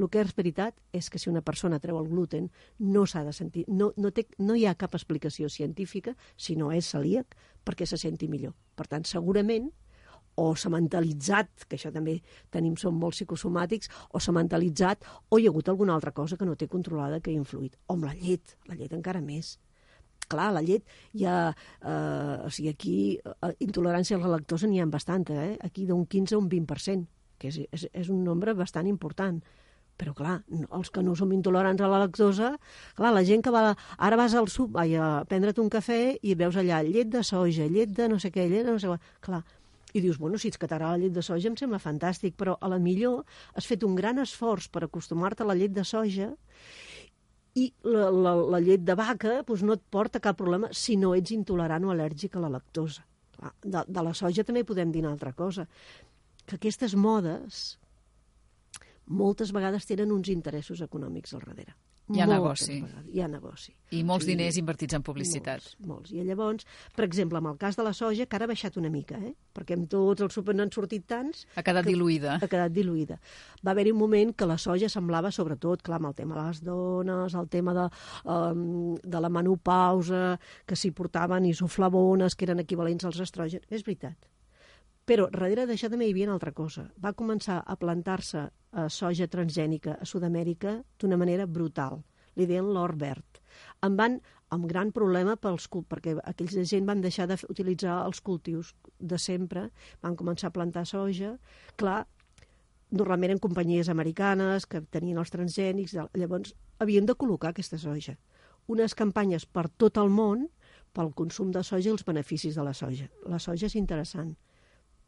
El 0.00 0.08
que 0.10 0.24
és 0.24 0.34
veritat 0.34 0.74
és 0.90 1.06
que 1.06 1.20
si 1.22 1.30
una 1.30 1.44
persona 1.46 1.78
treu 1.78 2.00
el 2.00 2.10
gluten 2.10 2.48
no 2.80 3.04
s'ha 3.06 3.22
de 3.22 3.36
sentir, 3.36 3.68
no, 3.68 3.92
no, 4.02 4.10
té, 4.10 4.26
no 4.42 4.58
hi 4.58 4.66
ha 4.66 4.74
cap 4.74 4.98
explicació 4.98 5.46
científica, 5.52 6.16
si 6.34 6.58
no 6.58 6.72
és 6.74 6.90
celíac, 6.90 7.38
perquè 7.62 7.86
se 7.86 8.00
senti 8.02 8.26
millor. 8.26 8.56
Per 8.74 8.88
tant, 8.90 9.06
segurament 9.06 9.70
o 10.36 10.52
s'ha 10.56 10.70
mentalitzat, 10.72 11.66
que 11.68 11.76
això 11.76 11.92
també 11.94 12.18
tenim, 12.50 12.76
som 12.80 12.96
molt 12.98 13.16
psicosomàtics, 13.16 13.90
o 14.12 14.20
s'ha 14.20 14.34
mentalitzat, 14.36 15.04
o 15.30 15.38
hi 15.38 15.46
ha 15.46 15.52
hagut 15.52 15.68
alguna 15.68 15.94
altra 15.94 16.12
cosa 16.16 16.36
que 16.36 16.48
no 16.48 16.56
té 16.56 16.68
controlada 16.68 17.20
que 17.20 17.32
ha 17.32 17.36
influït. 17.36 17.76
O 17.86 17.96
amb 17.96 18.08
la 18.08 18.14
llet, 18.16 18.56
la 18.68 18.78
llet 18.78 18.92
encara 18.96 19.20
més. 19.20 19.58
Clar, 20.32 20.50
la 20.54 20.62
llet 20.64 20.86
hi 21.18 21.26
ha... 21.28 21.38
Eh, 21.82 22.36
o 22.46 22.50
sigui, 22.50 22.70
aquí 22.72 22.96
eh, 23.18 23.54
intolerància 23.64 24.16
a 24.16 24.22
la 24.22 24.36
lactosa 24.36 24.70
n'hi 24.70 24.80
ha 24.80 24.86
bastanta, 24.86 25.36
eh? 25.44 25.56
Aquí 25.60 25.86
d'un 25.88 26.06
15 26.06 26.36
a 26.36 26.40
un 26.40 26.48
20%, 26.48 27.08
que 27.38 27.50
és, 27.50 27.60
és, 27.70 27.88
és 27.92 28.12
un 28.12 28.22
nombre 28.24 28.54
bastant 28.56 28.88
important. 28.88 29.42
Però, 30.00 30.14
clar, 30.16 30.38
els 30.72 30.90
que 30.90 31.02
no 31.04 31.12
som 31.18 31.30
intolerants 31.36 31.82
a 31.84 31.88
la 31.90 32.00
lactosa, 32.02 32.54
clar, 32.98 33.12
la 33.14 33.22
gent 33.28 33.44
que 33.44 33.52
va... 33.54 33.74
Ara 33.98 34.18
vas 34.18 34.34
al 34.38 34.48
sub, 34.50 34.72
vai, 34.78 34.94
a 34.96 35.22
prendre't 35.28 35.60
un 35.62 35.68
cafè 35.70 36.16
i 36.22 36.34
veus 36.38 36.56
allà 36.58 36.80
llet 36.86 37.10
de 37.12 37.22
soja, 37.26 37.68
llet 37.70 37.92
de 37.98 38.08
no 38.10 38.18
sé 38.22 38.32
què, 38.34 38.48
llet 38.48 38.66
de 38.66 38.72
no 38.72 38.80
sé 38.82 38.88
què... 38.88 38.98
Clar, 39.28 39.42
i 39.92 40.00
dius, 40.00 40.18
bueno, 40.18 40.38
si 40.40 40.48
ets 40.48 40.58
t'agrada 40.60 40.96
la 40.96 41.02
llet 41.04 41.12
de 41.12 41.22
soja 41.24 41.50
em 41.50 41.56
sembla 41.58 41.80
fantàstic, 41.82 42.36
però 42.38 42.56
a 42.60 42.70
la 42.72 42.78
millor 42.80 43.24
has 43.54 43.68
fet 43.68 43.84
un 43.84 43.94
gran 43.98 44.18
esforç 44.22 44.70
per 44.72 44.84
acostumar-te 44.86 45.44
a 45.44 45.48
la 45.50 45.56
llet 45.58 45.74
de 45.76 45.84
soja 45.84 46.32
i 47.54 47.66
la, 47.84 48.08
la, 48.08 48.34
la 48.56 48.60
llet 48.64 48.84
de 48.84 48.96
vaca 48.96 49.42
doncs 49.44 49.64
no 49.66 49.76
et 49.76 49.84
porta 49.92 50.22
cap 50.24 50.38
problema 50.38 50.70
si 50.72 50.96
no 50.96 51.12
ets 51.14 51.34
intolerant 51.36 51.84
o 51.84 51.92
al·lèrgic 51.92 52.36
a 52.36 52.44
la 52.46 52.52
lactosa. 52.56 53.04
De, 53.42 53.82
de 53.88 54.02
la 54.06 54.14
soja 54.14 54.44
també 54.46 54.62
podem 54.64 54.92
dir 54.94 55.02
una 55.02 55.12
altra 55.12 55.32
cosa, 55.34 55.66
que 56.46 56.56
aquestes 56.56 56.94
modes 56.94 57.62
moltes 59.06 59.52
vegades 59.52 59.86
tenen 59.88 60.12
uns 60.14 60.30
interessos 60.32 60.80
econòmics 60.80 61.34
al 61.34 61.42
darrere. 61.44 61.74
Hi 62.12 62.22
ha 62.22 62.26
negoci. 62.28 62.76
Hi 63.12 63.22
ha 63.22 63.28
negoci. 63.30 63.72
I 63.92 64.02
molts 64.08 64.26
sí. 64.26 64.32
diners 64.32 64.56
invertits 64.60 64.96
en 64.96 65.04
publicitat. 65.04 65.62
Molts, 65.62 65.76
molts. 65.88 66.12
I 66.14 66.24
llavors, 66.26 66.66
per 66.96 67.04
exemple, 67.06 67.40
amb 67.40 67.50
el 67.52 67.58
cas 67.60 67.78
de 67.78 67.84
la 67.86 67.92
soja, 67.96 68.26
que 68.26 68.38
ara 68.38 68.48
ha 68.48 68.50
baixat 68.50 68.76
una 68.80 68.90
mica, 68.92 69.18
eh? 69.20 69.32
perquè 69.56 69.76
amb 69.76 69.88
tots 69.92 70.24
els 70.24 70.36
super 70.36 70.56
no 70.56 70.64
han 70.64 70.72
sortit 70.74 71.06
tants... 71.08 71.46
Ha 71.56 71.64
quedat 71.64 71.86
que, 71.86 71.92
diluïda. 71.92 72.38
Ha 72.40 72.50
quedat 72.50 72.74
diluïda. 72.74 73.18
Va 73.64 73.74
haver-hi 73.74 73.94
un 73.94 74.00
moment 74.00 74.34
que 74.36 74.48
la 74.48 74.58
soja 74.60 74.90
semblava, 74.92 75.32
sobretot, 75.34 75.84
clar, 75.84 76.00
amb 76.00 76.12
el 76.12 76.18
tema 76.18 76.38
de 76.38 76.46
les 76.48 76.62
dones, 76.64 77.38
el 77.38 77.48
tema 77.52 77.76
de, 77.76 77.88
um, 78.24 78.94
de 78.96 79.24
la 79.24 79.32
menopausa, 79.32 80.36
que 80.68 80.78
s'hi 80.78 80.92
portaven 80.96 81.48
isoflavones, 81.52 82.36
que 82.36 82.48
eren 82.48 82.64
equivalents 82.64 83.08
als 83.08 83.20
estrògens. 83.24 83.68
És 83.70 83.84
veritat. 83.88 84.16
Però 85.08 85.26
darrere 85.32 85.66
d'això 85.66 85.90
també 85.90 86.06
hi 86.06 86.12
havia 86.14 86.28
una 86.28 86.36
altra 86.38 86.52
cosa. 86.54 86.86
Va 87.02 87.14
començar 87.18 87.58
a 87.66 87.76
plantar-se 87.76 88.42
eh, 88.46 88.88
soja 88.88 89.26
transgènica 89.28 89.96
a 89.98 90.06
Sud-amèrica 90.06 90.76
d'una 91.00 91.18
manera 91.18 91.46
brutal. 91.46 92.02
Li 92.38 92.46
deien 92.46 92.70
l'or 92.72 92.94
verd. 92.96 93.40
En 93.82 93.96
van 93.98 94.20
amb 94.54 94.68
gran 94.68 94.92
problema 94.92 95.34
pels, 95.40 95.66
perquè 95.88 96.14
aquells 96.22 96.54
de 96.56 96.64
gent 96.68 96.86
van 96.88 97.02
deixar 97.02 97.26
d'utilitzar 97.28 97.98
els 98.06 98.20
cultius 98.20 98.74
de 98.98 99.18
sempre, 99.18 99.70
van 100.04 100.16
començar 100.16 100.50
a 100.50 100.56
plantar 100.56 100.84
soja. 100.86 101.34
Clar, 101.80 102.04
normalment 102.92 103.34
en 103.34 103.42
companyies 103.42 103.88
americanes 103.88 104.68
que 104.68 104.84
tenien 104.94 105.18
els 105.18 105.32
transgènics, 105.32 105.96
llavors 106.14 106.54
havien 106.78 107.08
de 107.08 107.16
col·locar 107.16 107.52
aquesta 107.52 107.80
soja. 107.80 108.18
Unes 108.68 108.94
campanyes 108.94 109.48
per 109.48 109.66
tot 109.68 109.98
el 109.98 110.12
món 110.12 110.46
pel 110.92 111.10
consum 111.16 111.50
de 111.50 111.64
soja 111.64 111.88
i 111.88 111.92
els 111.96 112.04
beneficis 112.06 112.54
de 112.54 112.64
la 112.64 112.74
soja. 112.76 113.08
La 113.26 113.40
soja 113.40 113.66
és 113.66 113.76
interessant, 113.80 114.36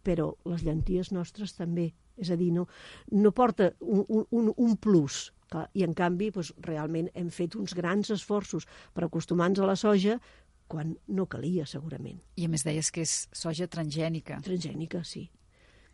però 0.04 0.30
les 0.50 0.64
llenties 0.66 1.12
nostres 1.12 1.56
també. 1.56 1.90
És 2.20 2.30
a 2.30 2.38
dir, 2.38 2.52
no, 2.54 2.68
no 3.11 3.32
porta 3.34 3.73
un, 3.80 4.04
un, 4.30 4.52
un 4.54 4.76
plus. 4.76 5.32
Clar, 5.50 5.66
I, 5.75 5.84
en 5.87 5.94
canvi, 5.99 6.30
doncs, 6.34 6.52
realment 6.62 7.11
hem 7.18 7.30
fet 7.34 7.56
uns 7.58 7.75
grans 7.75 8.12
esforços 8.14 8.68
per 8.94 9.06
acostumar-nos 9.06 9.64
a 9.64 9.70
la 9.73 9.76
soja 9.76 10.18
quan 10.70 10.94
no 11.08 11.26
calia, 11.30 11.66
segurament. 11.68 12.20
I 12.40 12.46
a 12.46 12.52
més 12.52 12.64
deies 12.66 12.90
que 12.94 13.04
és 13.04 13.14
soja 13.34 13.68
transgènica. 13.70 14.40
Transgènica, 14.44 15.02
sí. 15.04 15.26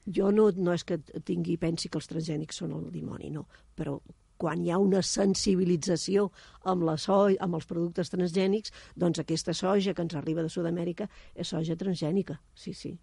Jo 0.07 0.31
no, 0.33 0.49
no 0.57 0.75
és 0.75 0.85
que 0.87 0.99
tingui 1.27 1.59
pensi 1.61 1.91
que 1.91 1.99
els 2.01 2.09
transgènics 2.11 2.63
són 2.63 2.73
el 2.77 2.87
dimoni, 2.93 3.31
no, 3.35 3.45
però 3.77 3.99
quan 4.41 4.63
hi 4.65 4.71
ha 4.73 4.79
una 4.81 5.03
sensibilització 5.05 6.31
amb 6.73 6.87
la 6.89 6.97
soja, 6.97 7.37
amb 7.45 7.59
els 7.59 7.69
productes 7.69 8.09
transgènics, 8.15 8.73
doncs 8.97 9.21
aquesta 9.21 9.53
soja 9.57 9.93
que 9.95 10.07
ens 10.07 10.17
arriba 10.17 10.45
de 10.47 10.53
Sud-amèrica 10.53 11.11
és 11.35 11.53
soja 11.53 11.77
transgènica, 11.77 12.39
sí, 12.57 12.73
sí. 12.73 12.95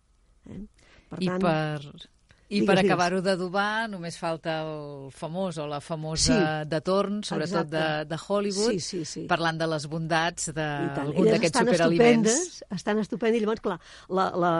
Eh? 0.49 0.63
Per 1.09 1.23
I 1.23 1.33
tant, 1.33 1.41
per... 1.43 2.13
I 2.47 2.61
digues, 2.61 2.67
per 2.69 2.77
acabar-ho 2.79 3.17
d'adobar 3.19 3.89
només 3.91 4.15
falta 4.15 4.53
el 4.63 5.09
famós 5.11 5.57
o 5.59 5.65
la 5.67 5.81
famosa 5.83 6.37
sí, 6.37 6.67
de 6.71 6.79
torn, 6.79 7.17
sobretot 7.27 7.67
de, 7.67 7.81
de 8.07 8.19
Hollywood, 8.23 8.77
sí, 8.77 8.79
sí, 8.79 8.99
sí. 9.03 9.23
parlant 9.27 9.59
de 9.59 9.67
les 9.67 9.87
bondats 9.91 10.53
d'algun 10.55 11.27
d'aquests 11.27 11.59
superaliments. 11.59 12.61
Estan 12.71 13.01
estupendes, 13.03 13.41
i 13.41 13.43
llavors, 13.43 13.59
clar, 13.65 13.75
la, 14.07 14.29
la, 14.39 14.51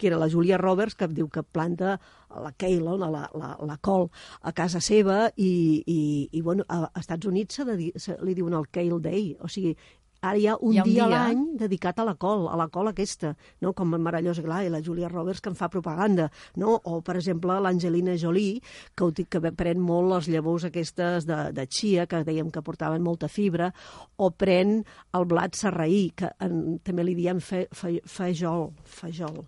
que 0.00 0.08
era 0.08 0.22
la 0.22 0.30
Julia 0.32 0.56
Roberts, 0.56 0.96
que 0.96 1.10
diu 1.12 1.28
que 1.28 1.44
planta 1.44 1.98
la 2.32 2.54
kale, 2.56 2.96
la, 3.02 3.10
la, 3.12 3.50
la 3.60 3.76
col, 3.84 4.08
a 4.40 4.54
casa 4.56 4.80
seva 4.80 5.26
i, 5.36 5.52
i, 5.84 6.00
i 6.32 6.40
bueno, 6.40 6.64
a 6.72 6.88
Estats 6.96 7.28
Units 7.28 7.60
se, 7.60 7.68
de, 7.68 7.92
se 8.00 8.16
li 8.24 8.32
diuen 8.40 8.56
el 8.56 8.70
Kale 8.72 9.02
Day, 9.04 9.34
o 9.36 9.52
sigui, 9.52 9.76
Ara 10.24 10.38
hi 10.40 10.46
ha 10.48 10.54
un, 10.56 10.72
hi 10.72 10.78
ha 10.80 10.84
un 10.86 10.88
dia, 10.88 10.94
dia 10.94 11.04
a 11.04 11.10
l'any 11.12 11.40
dedicat 11.60 11.98
a 12.00 12.06
la 12.08 12.14
col, 12.20 12.46
a 12.48 12.56
la 12.56 12.66
col 12.72 12.88
aquesta, 12.88 13.34
no? 13.60 13.74
com 13.76 13.92
Marallós 13.94 14.40
Glà 14.44 14.62
i 14.64 14.70
la 14.72 14.80
Julia 14.84 15.10
Roberts 15.12 15.42
que 15.44 15.52
en 15.52 15.58
fa 15.58 15.68
propaganda, 15.68 16.30
no? 16.60 16.78
o 16.88 17.00
per 17.04 17.18
exemple 17.20 17.58
l'Angelina 17.60 18.16
Jolie, 18.20 18.62
que, 18.96 19.26
que 19.28 19.52
pren 19.52 19.82
molt 19.84 20.08
les 20.14 20.30
llavors 20.32 20.64
aquestes 20.70 21.28
de, 21.28 21.40
de 21.52 21.66
chia, 21.68 22.06
que 22.08 22.22
dèiem 22.24 22.48
que 22.54 22.64
portaven 22.64 23.04
molta 23.04 23.28
fibra, 23.28 23.68
o 24.16 24.30
pren 24.32 24.78
el 25.14 25.28
blat 25.28 25.60
serraí, 25.60 26.06
que 26.16 26.32
en, 26.46 26.78
també 26.84 27.04
li 27.04 27.16
diem 27.18 27.42
fe, 27.44 27.66
fe, 27.76 27.98
fejol, 28.08 28.70
fejol, 28.88 29.42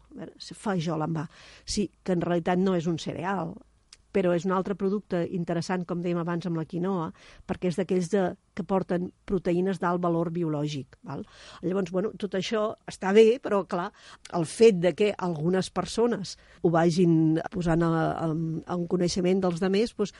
fejol 0.60 1.06
en 1.08 1.16
va. 1.22 1.24
Sí, 1.64 1.88
que 2.04 2.12
en 2.16 2.24
realitat 2.24 2.60
no 2.60 2.76
és 2.76 2.90
un 2.90 3.00
cereal, 3.00 3.56
però 4.16 4.32
és 4.32 4.46
un 4.48 4.54
altre 4.56 4.76
producte 4.78 5.20
interessant, 5.36 5.84
com 5.84 6.00
dèiem 6.00 6.22
abans 6.22 6.48
amb 6.48 6.56
la 6.56 6.64
quinoa, 6.68 7.10
perquè 7.44 7.68
és 7.68 7.76
d'aquells 7.76 8.08
de, 8.14 8.24
que 8.56 8.64
porten 8.64 9.10
proteïnes 9.28 9.80
d'alt 9.82 10.00
valor 10.00 10.30
biològic. 10.32 10.96
Val? 11.04 11.26
Llavors, 11.60 11.92
bueno, 11.92 12.14
tot 12.16 12.38
això 12.38 12.70
està 12.88 13.12
bé, 13.16 13.26
però 13.44 13.60
clar, 13.68 13.90
el 14.38 14.48
fet 14.48 14.80
de 14.80 14.94
que 14.96 15.12
algunes 15.28 15.68
persones 15.68 16.36
ho 16.62 16.72
vagin 16.72 17.36
posant 17.52 17.84
a, 17.84 17.92
a, 18.24 18.30
a 18.32 18.78
un 18.78 18.86
coneixement 18.88 19.44
dels 19.44 19.60
demés, 19.60 19.92
doncs, 19.96 20.16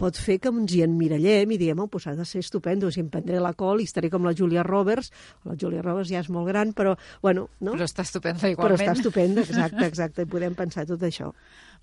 pot 0.00 0.18
fer 0.20 0.38
que 0.42 0.52
ens 0.52 0.74
hi 0.76 0.82
emmirallem 0.84 1.54
i 1.54 1.58
diem, 1.60 1.80
oh, 1.80 1.88
pues 1.92 2.06
ha 2.06 2.14
de 2.16 2.26
ser 2.28 2.42
estupendo, 2.44 2.90
si 2.92 3.00
em 3.02 3.08
prendré 3.12 3.40
la 3.42 3.54
col 3.56 3.80
i 3.80 3.88
estaré 3.88 4.10
com 4.12 4.26
la 4.28 4.34
Julia 4.36 4.64
Roberts. 4.66 5.12
La 5.48 5.56
Julia 5.60 5.84
Roberts 5.84 6.12
ja 6.12 6.20
és 6.20 6.30
molt 6.32 6.50
gran, 6.50 6.74
però, 6.76 6.96
bueno... 7.24 7.48
No? 7.60 7.72
Però 7.76 7.88
està 7.88 8.04
estupenda 8.06 8.50
igualment. 8.52 8.76
Però 8.76 8.90
està 8.92 8.98
estupenda, 9.00 9.44
exacte, 9.48 9.88
exacte, 9.88 10.26
i 10.26 10.30
podem 10.30 10.56
pensar 10.58 10.86
tot 10.88 11.02
això. 11.06 11.32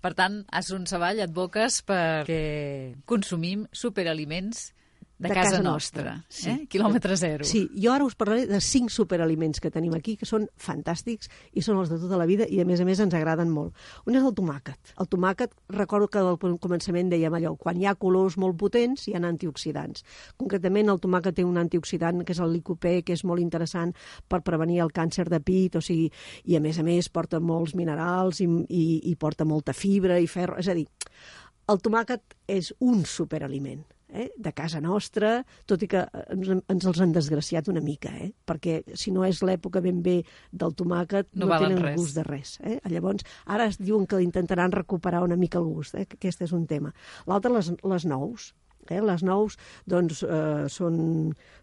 Per 0.04 0.13
tant, 0.17 0.41
a 0.52 0.62
Son 0.65 0.86
Savall 0.89 1.23
advoques 1.23 1.82
perquè 1.88 2.41
consumim 3.10 3.65
superaliments 3.71 4.71
de, 5.17 5.28
de 5.28 5.34
casa, 5.34 5.52
casa 5.52 5.63
nostra, 5.63 6.04
nostra 6.15 6.30
sí. 6.30 6.49
eh? 6.49 6.67
quilòmetre 6.67 7.15
zero. 7.17 7.45
Sí, 7.45 7.63
jo 7.80 7.93
ara 7.93 8.06
us 8.06 8.15
parlaré 8.19 8.47
de 8.49 8.60
cinc 8.62 8.91
superaliments 8.91 9.62
que 9.62 9.71
tenim 9.71 9.93
aquí, 9.95 10.15
que 10.19 10.28
són 10.28 10.47
fantàstics 10.60 11.30
i 11.54 11.63
són 11.65 11.80
els 11.82 11.91
de 11.93 11.99
tota 12.02 12.17
la 12.19 12.28
vida 12.30 12.47
i, 12.49 12.60
a 12.62 12.65
més 12.67 12.82
a 12.82 12.88
més, 12.88 12.99
ens 13.04 13.13
agraden 13.17 13.52
molt. 13.54 13.78
Un 14.10 14.17
és 14.17 14.26
el 14.26 14.34
tomàquet. 14.36 14.93
El 14.99 15.10
tomàquet, 15.12 15.54
recordo 15.73 16.10
que 16.12 16.23
al 16.23 16.58
començament 16.62 17.13
dèiem 17.13 17.38
allò, 17.38 17.54
quan 17.60 17.80
hi 17.80 17.88
ha 17.88 17.95
colors 17.99 18.38
molt 18.41 18.58
potents 18.60 19.08
hi 19.08 19.15
ha 19.15 19.23
antioxidants. 19.23 20.04
Concretament, 20.41 20.89
el 20.91 21.02
tomàquet 21.04 21.39
té 21.39 21.47
un 21.47 21.62
antioxidant 21.62 22.26
que 22.26 22.36
és 22.36 22.41
el 22.43 22.54
licopè, 22.58 22.99
que 23.06 23.15
és 23.15 23.23
molt 23.23 23.43
interessant 23.43 23.93
per 24.28 24.41
prevenir 24.43 24.82
el 24.84 24.91
càncer 24.93 25.30
de 25.30 25.39
pit, 25.39 25.78
o 25.78 25.82
sigui, 25.82 26.10
i 26.49 26.58
a 26.58 26.63
més 26.63 26.80
a 26.80 26.88
més 26.88 27.10
porta 27.13 27.39
molts 27.39 27.78
minerals 27.78 28.41
i, 28.43 28.49
i, 28.69 28.86
i 29.12 29.15
porta 29.15 29.45
molta 29.45 29.78
fibra 29.78 30.19
i 30.19 30.28
ferro. 30.28 30.58
És 30.60 30.67
a 30.67 30.78
dir, 30.78 30.88
el 31.69 31.80
tomàquet 31.80 32.36
és 32.52 32.73
un 32.84 33.06
superaliment 33.08 33.84
eh, 34.13 34.30
de 34.38 34.54
casa 34.56 34.80
nostra, 34.82 35.41
tot 35.69 35.84
i 35.84 35.89
que 35.91 36.06
ens, 36.32 36.54
ens 36.71 36.88
els 36.89 37.02
han 37.04 37.13
desgraciat 37.15 37.67
una 37.73 37.82
mica, 37.84 38.13
eh? 38.15 38.32
perquè 38.45 38.80
si 38.99 39.12
no 39.12 39.26
és 39.28 39.41
l'època 39.43 39.82
ben 39.84 40.02
bé 40.06 40.19
del 40.52 40.76
tomàquet, 40.78 41.32
no, 41.34 41.49
no 41.49 41.60
tenen 41.60 41.82
res. 41.82 41.99
gust 41.99 42.19
de 42.19 42.26
res. 42.28 42.56
Eh? 42.63 42.80
Llavors, 42.93 43.26
ara 43.45 43.67
es 43.71 43.80
diuen 43.82 44.08
que 44.08 44.21
intentaran 44.23 44.71
recuperar 44.71 45.23
una 45.26 45.39
mica 45.39 45.60
el 45.60 45.69
gust, 45.69 45.97
eh? 45.97 46.06
que 46.06 46.19
aquest 46.21 46.45
és 46.47 46.54
un 46.56 46.67
tema. 46.69 46.93
L'altre, 47.28 47.54
les, 47.58 47.73
les 47.84 48.08
nous. 48.10 48.54
Eh? 48.91 49.02
Les 49.04 49.24
nous 49.24 49.58
doncs, 49.89 50.24
eh, 50.24 50.65
són, 50.72 50.98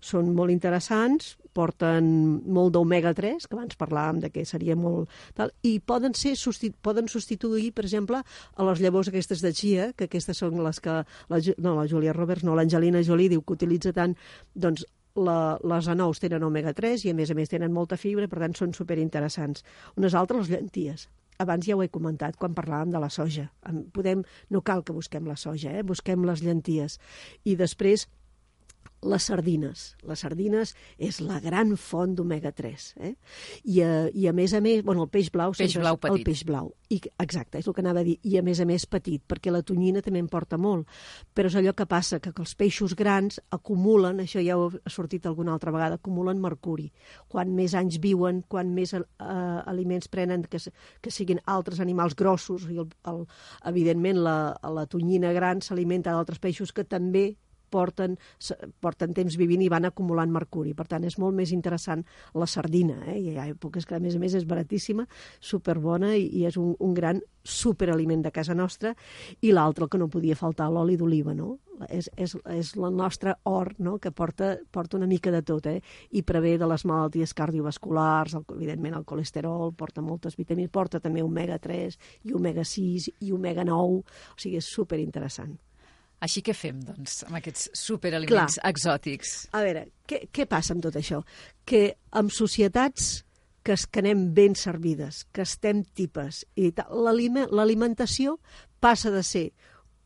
són 0.00 0.32
molt 0.36 0.52
interessants, 0.54 1.34
porten 1.56 2.06
molt 2.46 2.74
d'omega-3, 2.76 3.48
que 3.48 3.56
abans 3.56 3.78
parlàvem 3.80 4.22
de 4.24 4.30
que 4.34 4.44
seria 4.46 4.76
molt... 4.78 5.10
Tal, 5.36 5.52
I 5.66 5.78
poden, 5.80 6.14
ser, 6.14 6.36
poden 6.82 7.10
substituir, 7.10 7.72
per 7.76 7.84
exemple, 7.88 8.22
a 8.22 8.68
les 8.70 8.80
llavors 8.84 9.10
aquestes 9.10 9.42
de 9.42 9.52
chia, 9.52 9.90
que 9.96 10.08
aquestes 10.10 10.40
són 10.44 10.62
les 10.64 10.80
que... 10.80 11.00
La, 11.32 11.42
no, 11.58 11.74
la 11.76 11.88
Julia 11.90 12.14
Roberts, 12.16 12.46
no, 12.46 12.56
l'Angelina 12.58 13.02
Jolie 13.06 13.32
diu 13.32 13.42
que 13.42 13.58
utilitza 13.58 13.94
tant... 13.96 14.16
Doncs 14.54 14.86
la, 15.18 15.58
les 15.66 15.88
anous 15.90 16.20
tenen 16.22 16.44
omega-3 16.46 17.02
i, 17.04 17.10
a 17.10 17.16
més 17.18 17.32
a 17.32 17.34
més, 17.34 17.50
tenen 17.50 17.74
molta 17.74 17.98
fibra, 17.98 18.28
per 18.30 18.38
tant, 18.44 18.54
són 18.56 18.76
superinteressants. 18.76 19.66
Unes 19.98 20.14
altres, 20.14 20.46
les 20.46 20.54
llenties 20.54 21.08
abans 21.40 21.66
ja 21.66 21.76
ho 21.76 21.82
he 21.82 21.90
comentat 21.92 22.36
quan 22.40 22.54
parlàvem 22.56 22.92
de 22.92 23.00
la 23.02 23.10
soja. 23.12 23.48
Podem, 23.96 24.24
no 24.52 24.62
cal 24.66 24.84
que 24.84 24.96
busquem 24.96 25.28
la 25.30 25.38
soja, 25.40 25.72
eh? 25.72 25.84
busquem 25.86 26.26
les 26.28 26.44
llenties. 26.44 26.98
I 27.48 27.56
després 27.56 28.06
les 29.02 29.22
sardines. 29.24 29.84
Les 30.04 30.20
sardines 30.20 30.74
és 31.00 31.20
la 31.24 31.38
gran 31.40 31.72
font 31.80 32.12
d'omega-3. 32.16 32.86
Eh? 33.00 33.12
I, 33.64 33.80
a, 33.82 33.92
I 34.12 34.26
a 34.28 34.34
més 34.36 34.52
a 34.54 34.60
més, 34.64 34.84
bueno, 34.84 35.06
el 35.06 35.12
peix 35.12 35.30
blau... 35.32 35.54
Peix 35.56 35.78
blau 35.80 35.96
petit. 36.00 36.20
El 36.20 36.26
peix 36.28 36.44
blau. 36.48 36.70
I, 36.90 36.98
exacte, 37.22 37.60
és 37.62 37.68
el 37.70 37.76
que 37.76 37.84
anava 37.84 38.02
a 38.02 38.06
dir. 38.06 38.18
I 38.28 38.36
a 38.40 38.44
més 38.44 38.60
a 38.60 38.66
més 38.68 38.84
petit, 38.90 39.22
perquè 39.24 39.52
la 39.52 39.62
tonyina 39.66 40.02
també 40.04 40.20
en 40.20 40.28
porta 40.28 40.58
molt. 40.60 40.88
Però 41.34 41.48
és 41.48 41.56
allò 41.56 41.72
que 41.76 41.88
passa, 41.88 42.20
que, 42.20 42.34
que 42.36 42.44
els 42.44 42.54
peixos 42.58 42.96
grans 42.98 43.40
acumulen, 43.56 44.20
això 44.24 44.42
ja 44.44 44.58
ho 44.60 44.68
ha 44.68 44.92
sortit 44.92 45.28
alguna 45.30 45.54
altra 45.56 45.72
vegada, 45.72 46.00
acumulen 46.00 46.42
mercuri. 46.42 46.90
Quan 47.30 47.54
més 47.56 47.76
anys 47.78 48.00
viuen, 48.02 48.42
quan 48.48 48.74
més 48.76 48.92
eh, 48.98 49.04
aliments 49.20 50.10
prenen 50.12 50.44
que, 50.50 50.60
que 51.00 51.14
siguin 51.14 51.40
altres 51.46 51.80
animals 51.80 52.16
grossos, 52.18 52.68
i 52.68 52.80
el, 52.82 52.90
el, 53.08 53.24
evidentment 53.70 54.20
la, 54.26 54.38
la 54.60 54.84
tonyina 54.90 55.32
gran 55.36 55.64
s'alimenta 55.64 56.12
d'altres 56.12 56.42
peixos 56.42 56.74
que 56.76 56.84
també 56.84 57.30
porten, 57.70 58.16
porten 58.82 59.14
temps 59.16 59.36
vivint 59.40 59.62
i 59.64 59.70
van 59.72 59.88
acumulant 59.88 60.32
mercuri. 60.32 60.74
Per 60.76 60.86
tant, 60.90 61.06
és 61.06 61.18
molt 61.22 61.36
més 61.36 61.54
interessant 61.56 62.04
la 62.34 62.48
sardina. 62.50 63.00
Eh? 63.06 63.18
I 63.18 63.34
hi 63.34 63.38
ha 63.38 63.48
èpoques 63.50 63.86
que, 63.86 63.96
a 63.96 64.02
més 64.02 64.16
a 64.16 64.22
més, 64.22 64.36
és 64.36 64.46
baratíssima, 64.48 65.06
superbona 65.40 66.14
i, 66.16 66.28
i 66.40 66.46
és 66.48 66.58
un, 66.60 66.74
un 66.78 66.94
gran 66.96 67.22
superaliment 67.44 68.22
de 68.22 68.30
casa 68.30 68.54
nostra. 68.54 68.94
I 69.40 69.52
l'altre, 69.52 69.86
el 69.86 69.90
que 69.90 70.00
no 70.00 70.10
podia 70.12 70.36
faltar, 70.36 70.70
l'oli 70.70 70.96
d'oliva, 71.00 71.34
no? 71.34 71.58
És, 71.88 72.10
és, 72.20 72.34
és 72.52 72.74
la 72.76 72.90
nostra 72.92 73.38
or, 73.48 73.72
no?, 73.80 73.96
que 73.98 74.12
porta, 74.12 74.52
porta 74.70 74.98
una 74.98 75.08
mica 75.08 75.32
de 75.32 75.40
tot, 75.46 75.70
eh? 75.70 75.78
I 76.12 76.22
prevé 76.28 76.56
de 76.60 76.68
les 76.68 76.84
malalties 76.84 77.32
cardiovasculars, 77.36 78.36
el, 78.36 78.44
evidentment 78.58 78.98
el 78.98 79.08
colesterol, 79.08 79.72
porta 79.72 80.04
moltes 80.04 80.36
vitamines, 80.36 80.72
porta 80.74 81.00
també 81.00 81.24
omega-3 81.24 81.96
i 82.28 82.36
omega-6 82.36 83.10
i 83.24 83.32
omega-9, 83.32 83.98
o 84.04 84.36
sigui, 84.36 84.60
és 84.60 84.68
superinteressant. 84.68 85.56
Així 86.20 86.42
que 86.44 86.52
fem, 86.52 86.82
doncs, 86.84 87.22
amb 87.24 87.38
aquests 87.38 87.70
superaliments 87.80 88.58
Clar. 88.58 88.70
exòtics? 88.74 89.34
A 89.56 89.62
veure, 89.64 89.86
què, 90.08 90.26
què 90.28 90.44
passa 90.48 90.74
amb 90.76 90.84
tot 90.84 90.98
això? 91.00 91.22
Que 91.64 91.94
amb 92.20 92.32
societats 92.34 93.22
que, 93.64 93.72
es, 93.72 93.86
que 93.86 94.02
anem 94.02 94.26
ben 94.36 94.56
servides, 94.58 95.24
que 95.32 95.44
estem 95.46 95.82
tipes, 95.96 96.44
i 96.60 96.72
l'alimentació 96.76 98.36
passa 98.80 99.12
de 99.12 99.22
ser 99.24 99.46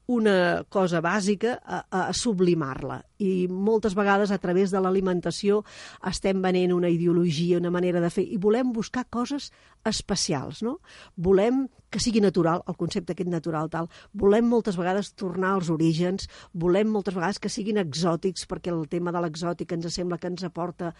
una 0.06 0.64
cosa 0.68 1.00
bàsica 1.00 1.54
a, 1.64 1.80
a 1.88 2.12
sublimar-la. 2.12 2.98
I 3.24 3.46
moltes 3.48 3.94
vegades 3.96 4.32
a 4.34 4.38
través 4.38 4.72
de 4.74 4.82
l'alimentació 4.82 5.62
estem 6.10 6.42
venent 6.44 6.74
una 6.76 6.90
ideologia, 6.92 7.58
una 7.58 7.72
manera 7.72 8.02
de 8.04 8.10
fer, 8.12 8.26
i 8.28 8.36
volem 8.40 8.72
buscar 8.74 9.06
coses 9.08 9.50
especials, 9.88 10.60
no? 10.64 10.78
Volem 11.16 11.64
que 11.94 12.02
sigui 12.02 12.20
natural, 12.20 12.64
el 12.68 12.76
concepte 12.76 13.14
aquest 13.14 13.30
natural 13.30 13.70
tal. 13.70 13.88
Volem 14.12 14.48
moltes 14.50 14.76
vegades 14.76 15.12
tornar 15.14 15.54
als 15.54 15.70
orígens, 15.70 16.28
volem 16.52 16.90
moltes 16.90 17.14
vegades 17.14 17.38
que 17.38 17.52
siguin 17.52 17.78
exòtics, 17.80 18.48
perquè 18.50 18.74
el 18.74 18.88
tema 18.90 19.14
de 19.14 19.22
l'exòtic 19.24 19.72
ens 19.72 19.88
sembla 19.94 20.18
que 20.18 20.28
ens 20.32 20.44
aporta 20.44 20.92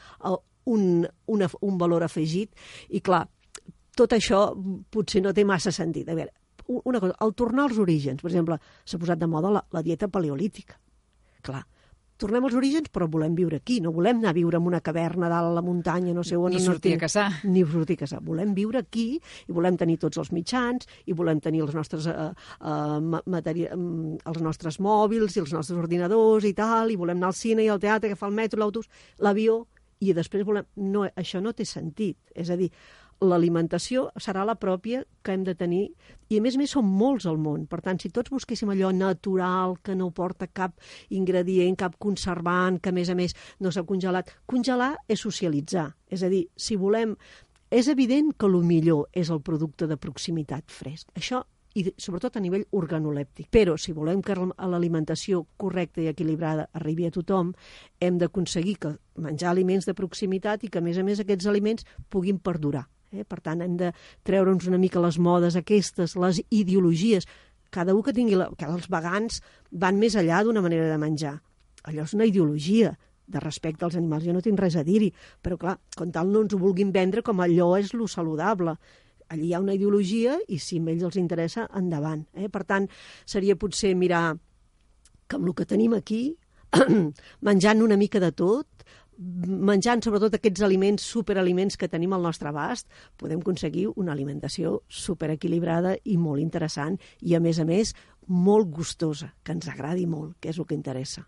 un, 0.64 1.04
una, 1.26 1.50
un 1.60 1.80
valor 1.80 2.06
afegit, 2.06 2.54
i 2.88 3.02
clar, 3.04 3.24
tot 3.94 4.14
això 4.14 4.46
potser 4.90 5.22
no 5.22 5.34
té 5.34 5.44
massa 5.44 5.72
sentit. 5.74 6.08
A 6.08 6.16
veure, 6.16 6.32
una 6.68 7.00
cosa, 7.00 7.14
al 7.20 7.34
tornar 7.34 7.68
als 7.68 7.78
orígens, 7.78 8.22
per 8.22 8.30
exemple, 8.30 8.58
s'ha 8.84 9.00
posat 9.00 9.20
de 9.20 9.28
moda 9.30 9.52
la, 9.52 9.64
la 9.72 9.82
dieta 9.84 10.08
paleolítica. 10.08 10.78
Clar, 11.44 11.62
tornem 12.16 12.46
als 12.46 12.54
orígens, 12.56 12.88
però 12.94 13.08
volem 13.10 13.34
viure 13.36 13.58
aquí, 13.58 13.80
no 13.82 13.92
volem 13.92 14.20
anar 14.22 14.30
a 14.32 14.36
viure 14.36 14.58
en 14.60 14.68
una 14.70 14.80
caverna 14.84 15.28
dalt 15.28 15.50
a 15.50 15.54
la 15.56 15.62
muntanya, 15.64 16.14
no 16.16 16.24
sé 16.24 16.38
on... 16.38 16.54
Ni 16.54 16.62
sortir 16.62 16.94
no 16.94 17.00
a 17.00 17.04
caçar. 17.04 17.26
Ni 17.44 17.64
sortir 17.68 17.98
a 17.98 18.04
caçar. 18.04 18.22
Volem 18.24 18.54
viure 18.56 18.80
aquí 18.80 19.06
i 19.18 19.52
volem 19.52 19.76
tenir 19.80 19.98
tots 20.02 20.22
els 20.22 20.30
mitjans 20.32 20.88
i 21.06 21.16
volem 21.16 21.42
tenir 21.44 21.64
els 21.66 21.74
nostres, 21.76 22.08
uh, 22.08 23.20
materi 23.26 23.68
um, 23.74 24.14
els 24.16 24.42
nostres 24.44 24.80
mòbils 24.80 25.36
i 25.36 25.44
els 25.44 25.54
nostres 25.56 25.78
ordinadors 25.78 26.46
i 26.48 26.54
tal, 26.56 26.94
i 26.94 26.98
volem 27.00 27.20
anar 27.20 27.32
al 27.32 27.38
cine 27.38 27.66
i 27.66 27.70
al 27.72 27.82
teatre, 27.82 28.12
agafar 28.12 28.30
el 28.30 28.38
metro, 28.38 28.62
l'autobús, 28.62 28.90
l'avió, 29.20 29.64
i 30.04 30.14
després 30.14 30.44
volem... 30.46 30.66
No, 30.80 31.04
això 31.16 31.40
no 31.42 31.52
té 31.56 31.66
sentit. 31.68 32.18
És 32.34 32.50
a 32.50 32.58
dir, 32.60 32.70
l'alimentació 33.20 34.08
serà 34.20 34.44
la 34.44 34.56
pròpia 34.60 35.04
que 35.22 35.34
hem 35.34 35.44
de 35.46 35.54
tenir 35.54 35.84
i 36.28 36.38
a 36.38 36.42
més 36.42 36.56
a 36.56 36.60
més 36.60 36.74
són 36.74 36.88
molts 36.88 37.28
al 37.30 37.38
món 37.38 37.66
per 37.70 37.80
tant 37.84 38.00
si 38.00 38.10
tots 38.14 38.32
busquéssim 38.32 38.72
allò 38.72 38.90
natural 38.94 39.78
que 39.82 39.94
no 39.94 40.10
porta 40.10 40.48
cap 40.48 40.76
ingredient, 41.10 41.76
cap 41.76 41.98
conservant 41.98 42.80
que 42.80 42.90
a 42.90 42.96
més 42.96 43.10
a 43.10 43.18
més 43.18 43.36
no 43.60 43.72
s'ha 43.72 43.86
congelat 43.86 44.34
congelar 44.46 44.94
és 45.08 45.20
socialitzar, 45.20 45.90
és 46.08 46.22
a 46.22 46.30
dir 46.32 46.46
si 46.56 46.76
volem 46.76 47.16
és 47.74 47.88
evident 47.88 48.34
que 48.38 48.46
el 48.46 48.60
millor 48.62 49.08
és 49.12 49.30
el 49.34 49.40
producte 49.42 49.88
de 49.90 49.96
proximitat 49.98 50.70
fresc. 50.70 51.08
Això 51.18 51.42
i 51.74 51.82
sobretot 51.98 52.36
a 52.38 52.42
nivell 52.42 52.64
organolèptic. 52.78 53.48
Però 53.50 53.74
si 53.80 53.92
volem 53.92 54.22
que 54.22 54.36
l'alimentació 54.38 55.42
correcta 55.58 56.02
i 56.02 56.08
equilibrada 56.10 56.68
arribi 56.78 57.08
a 57.08 57.14
tothom, 57.14 57.52
hem 58.00 58.18
d'aconseguir 58.20 58.76
que 58.78 58.94
menjar 59.18 59.50
aliments 59.50 59.88
de 59.88 59.94
proximitat 59.98 60.64
i 60.64 60.70
que, 60.70 60.78
a 60.78 60.86
més 60.86 60.98
a 60.98 61.06
més, 61.06 61.20
aquests 61.20 61.50
aliments 61.50 61.86
puguin 62.10 62.38
perdurar. 62.38 62.86
Eh? 63.14 63.24
Per 63.28 63.40
tant, 63.40 63.62
hem 63.64 63.78
de 63.80 63.92
treure'ns 64.26 64.68
una 64.70 64.80
mica 64.80 65.02
les 65.02 65.18
modes 65.18 65.56
aquestes, 65.60 66.16
les 66.20 66.42
ideologies. 66.50 67.28
Cada 67.74 67.94
un 67.94 68.02
que 68.02 68.14
tingui... 68.16 68.38
La... 68.38 68.50
que 68.58 68.68
els 68.68 68.90
vegans 68.90 69.40
van 69.70 69.98
més 69.98 70.16
allà 70.18 70.42
d'una 70.44 70.62
manera 70.64 70.90
de 70.90 71.00
menjar. 71.00 71.38
Allò 71.84 72.06
és 72.06 72.14
una 72.16 72.28
ideologia 72.28 72.94
de 73.26 73.40
respecte 73.40 73.84
als 73.84 73.96
animals. 73.96 74.24
Jo 74.26 74.34
no 74.36 74.42
tinc 74.44 74.60
res 74.60 74.76
a 74.76 74.84
dir-hi, 74.84 75.10
però 75.42 75.58
clar, 75.60 75.78
com 75.96 76.12
tal 76.12 76.30
no 76.32 76.44
ens 76.44 76.54
ho 76.54 76.60
vulguin 76.60 76.92
vendre 76.92 77.24
com 77.24 77.40
allò 77.40 77.74
és 77.78 77.94
lo 77.96 78.08
saludable. 78.10 78.76
Allí 79.32 79.48
hi 79.48 79.54
ha 79.56 79.62
una 79.62 79.74
ideologia 79.76 80.36
i 80.48 80.58
si 80.60 80.78
a 80.78 80.90
ells 80.92 81.04
els 81.08 81.16
interessa, 81.20 81.68
endavant. 81.74 82.26
Eh? 82.34 82.50
Per 82.52 82.64
tant, 82.68 82.88
seria 83.24 83.56
potser 83.56 83.94
mirar 83.96 84.34
que 85.26 85.38
amb 85.38 85.48
el 85.48 85.54
que 85.56 85.64
tenim 85.64 85.94
aquí, 85.96 86.36
menjant 87.48 87.82
una 87.82 87.96
mica 87.96 88.20
de 88.20 88.32
tot, 88.32 88.83
menjant 89.18 90.02
sobretot 90.04 90.38
aquests 90.38 90.64
aliments, 90.66 91.04
superaliments 91.16 91.78
que 91.80 91.88
tenim 91.90 92.14
al 92.14 92.24
nostre 92.24 92.50
abast, 92.50 92.88
podem 93.20 93.42
aconseguir 93.44 93.88
una 93.94 94.12
alimentació 94.12 94.80
superequilibrada 94.88 95.96
i 96.04 96.16
molt 96.18 96.42
interessant 96.42 96.98
i, 97.20 97.34
a 97.34 97.40
més 97.40 97.60
a 97.60 97.68
més, 97.68 97.94
molt 98.28 98.72
gustosa, 98.72 99.34
que 99.44 99.54
ens 99.54 99.68
agradi 99.68 100.08
molt, 100.08 100.38
que 100.40 100.50
és 100.50 100.58
el 100.58 100.66
que 100.68 100.76
interessa. 100.78 101.24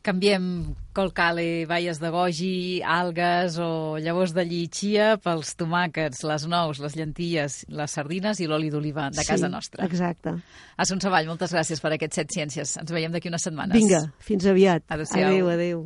Canviem 0.00 0.72
colcale, 0.96 1.66
baies 1.68 1.98
de 2.00 2.08
goji, 2.08 2.80
algues 2.80 3.58
o 3.60 3.98
llavors 4.00 4.32
de 4.32 4.46
llicxia 4.48 5.10
pels 5.20 5.52
tomàquets, 5.60 6.22
les 6.24 6.46
nous, 6.48 6.80
les 6.80 6.96
llenties, 6.96 7.58
les 7.68 7.96
sardines 7.98 8.40
i 8.40 8.48
l'oli 8.48 8.72
d'oliva 8.72 9.10
de 9.12 9.20
casa 9.20 9.44
sí, 9.44 9.52
nostra. 9.52 9.84
exacte. 9.84 10.32
Assumpta 10.80 11.12
Vall, 11.12 11.28
moltes 11.28 11.52
gràcies 11.52 11.84
per 11.84 11.92
aquests 11.92 12.22
set 12.22 12.32
ciències. 12.32 12.78
Ens 12.80 12.96
veiem 12.96 13.12
d'aquí 13.12 13.28
unes 13.28 13.44
setmanes. 13.44 13.76
Vinga, 13.76 14.06
fins 14.24 14.48
aviat. 14.48 14.88
Adéu-siau. 14.88 15.28
Adéu, 15.28 15.52
adéu. 15.52 15.78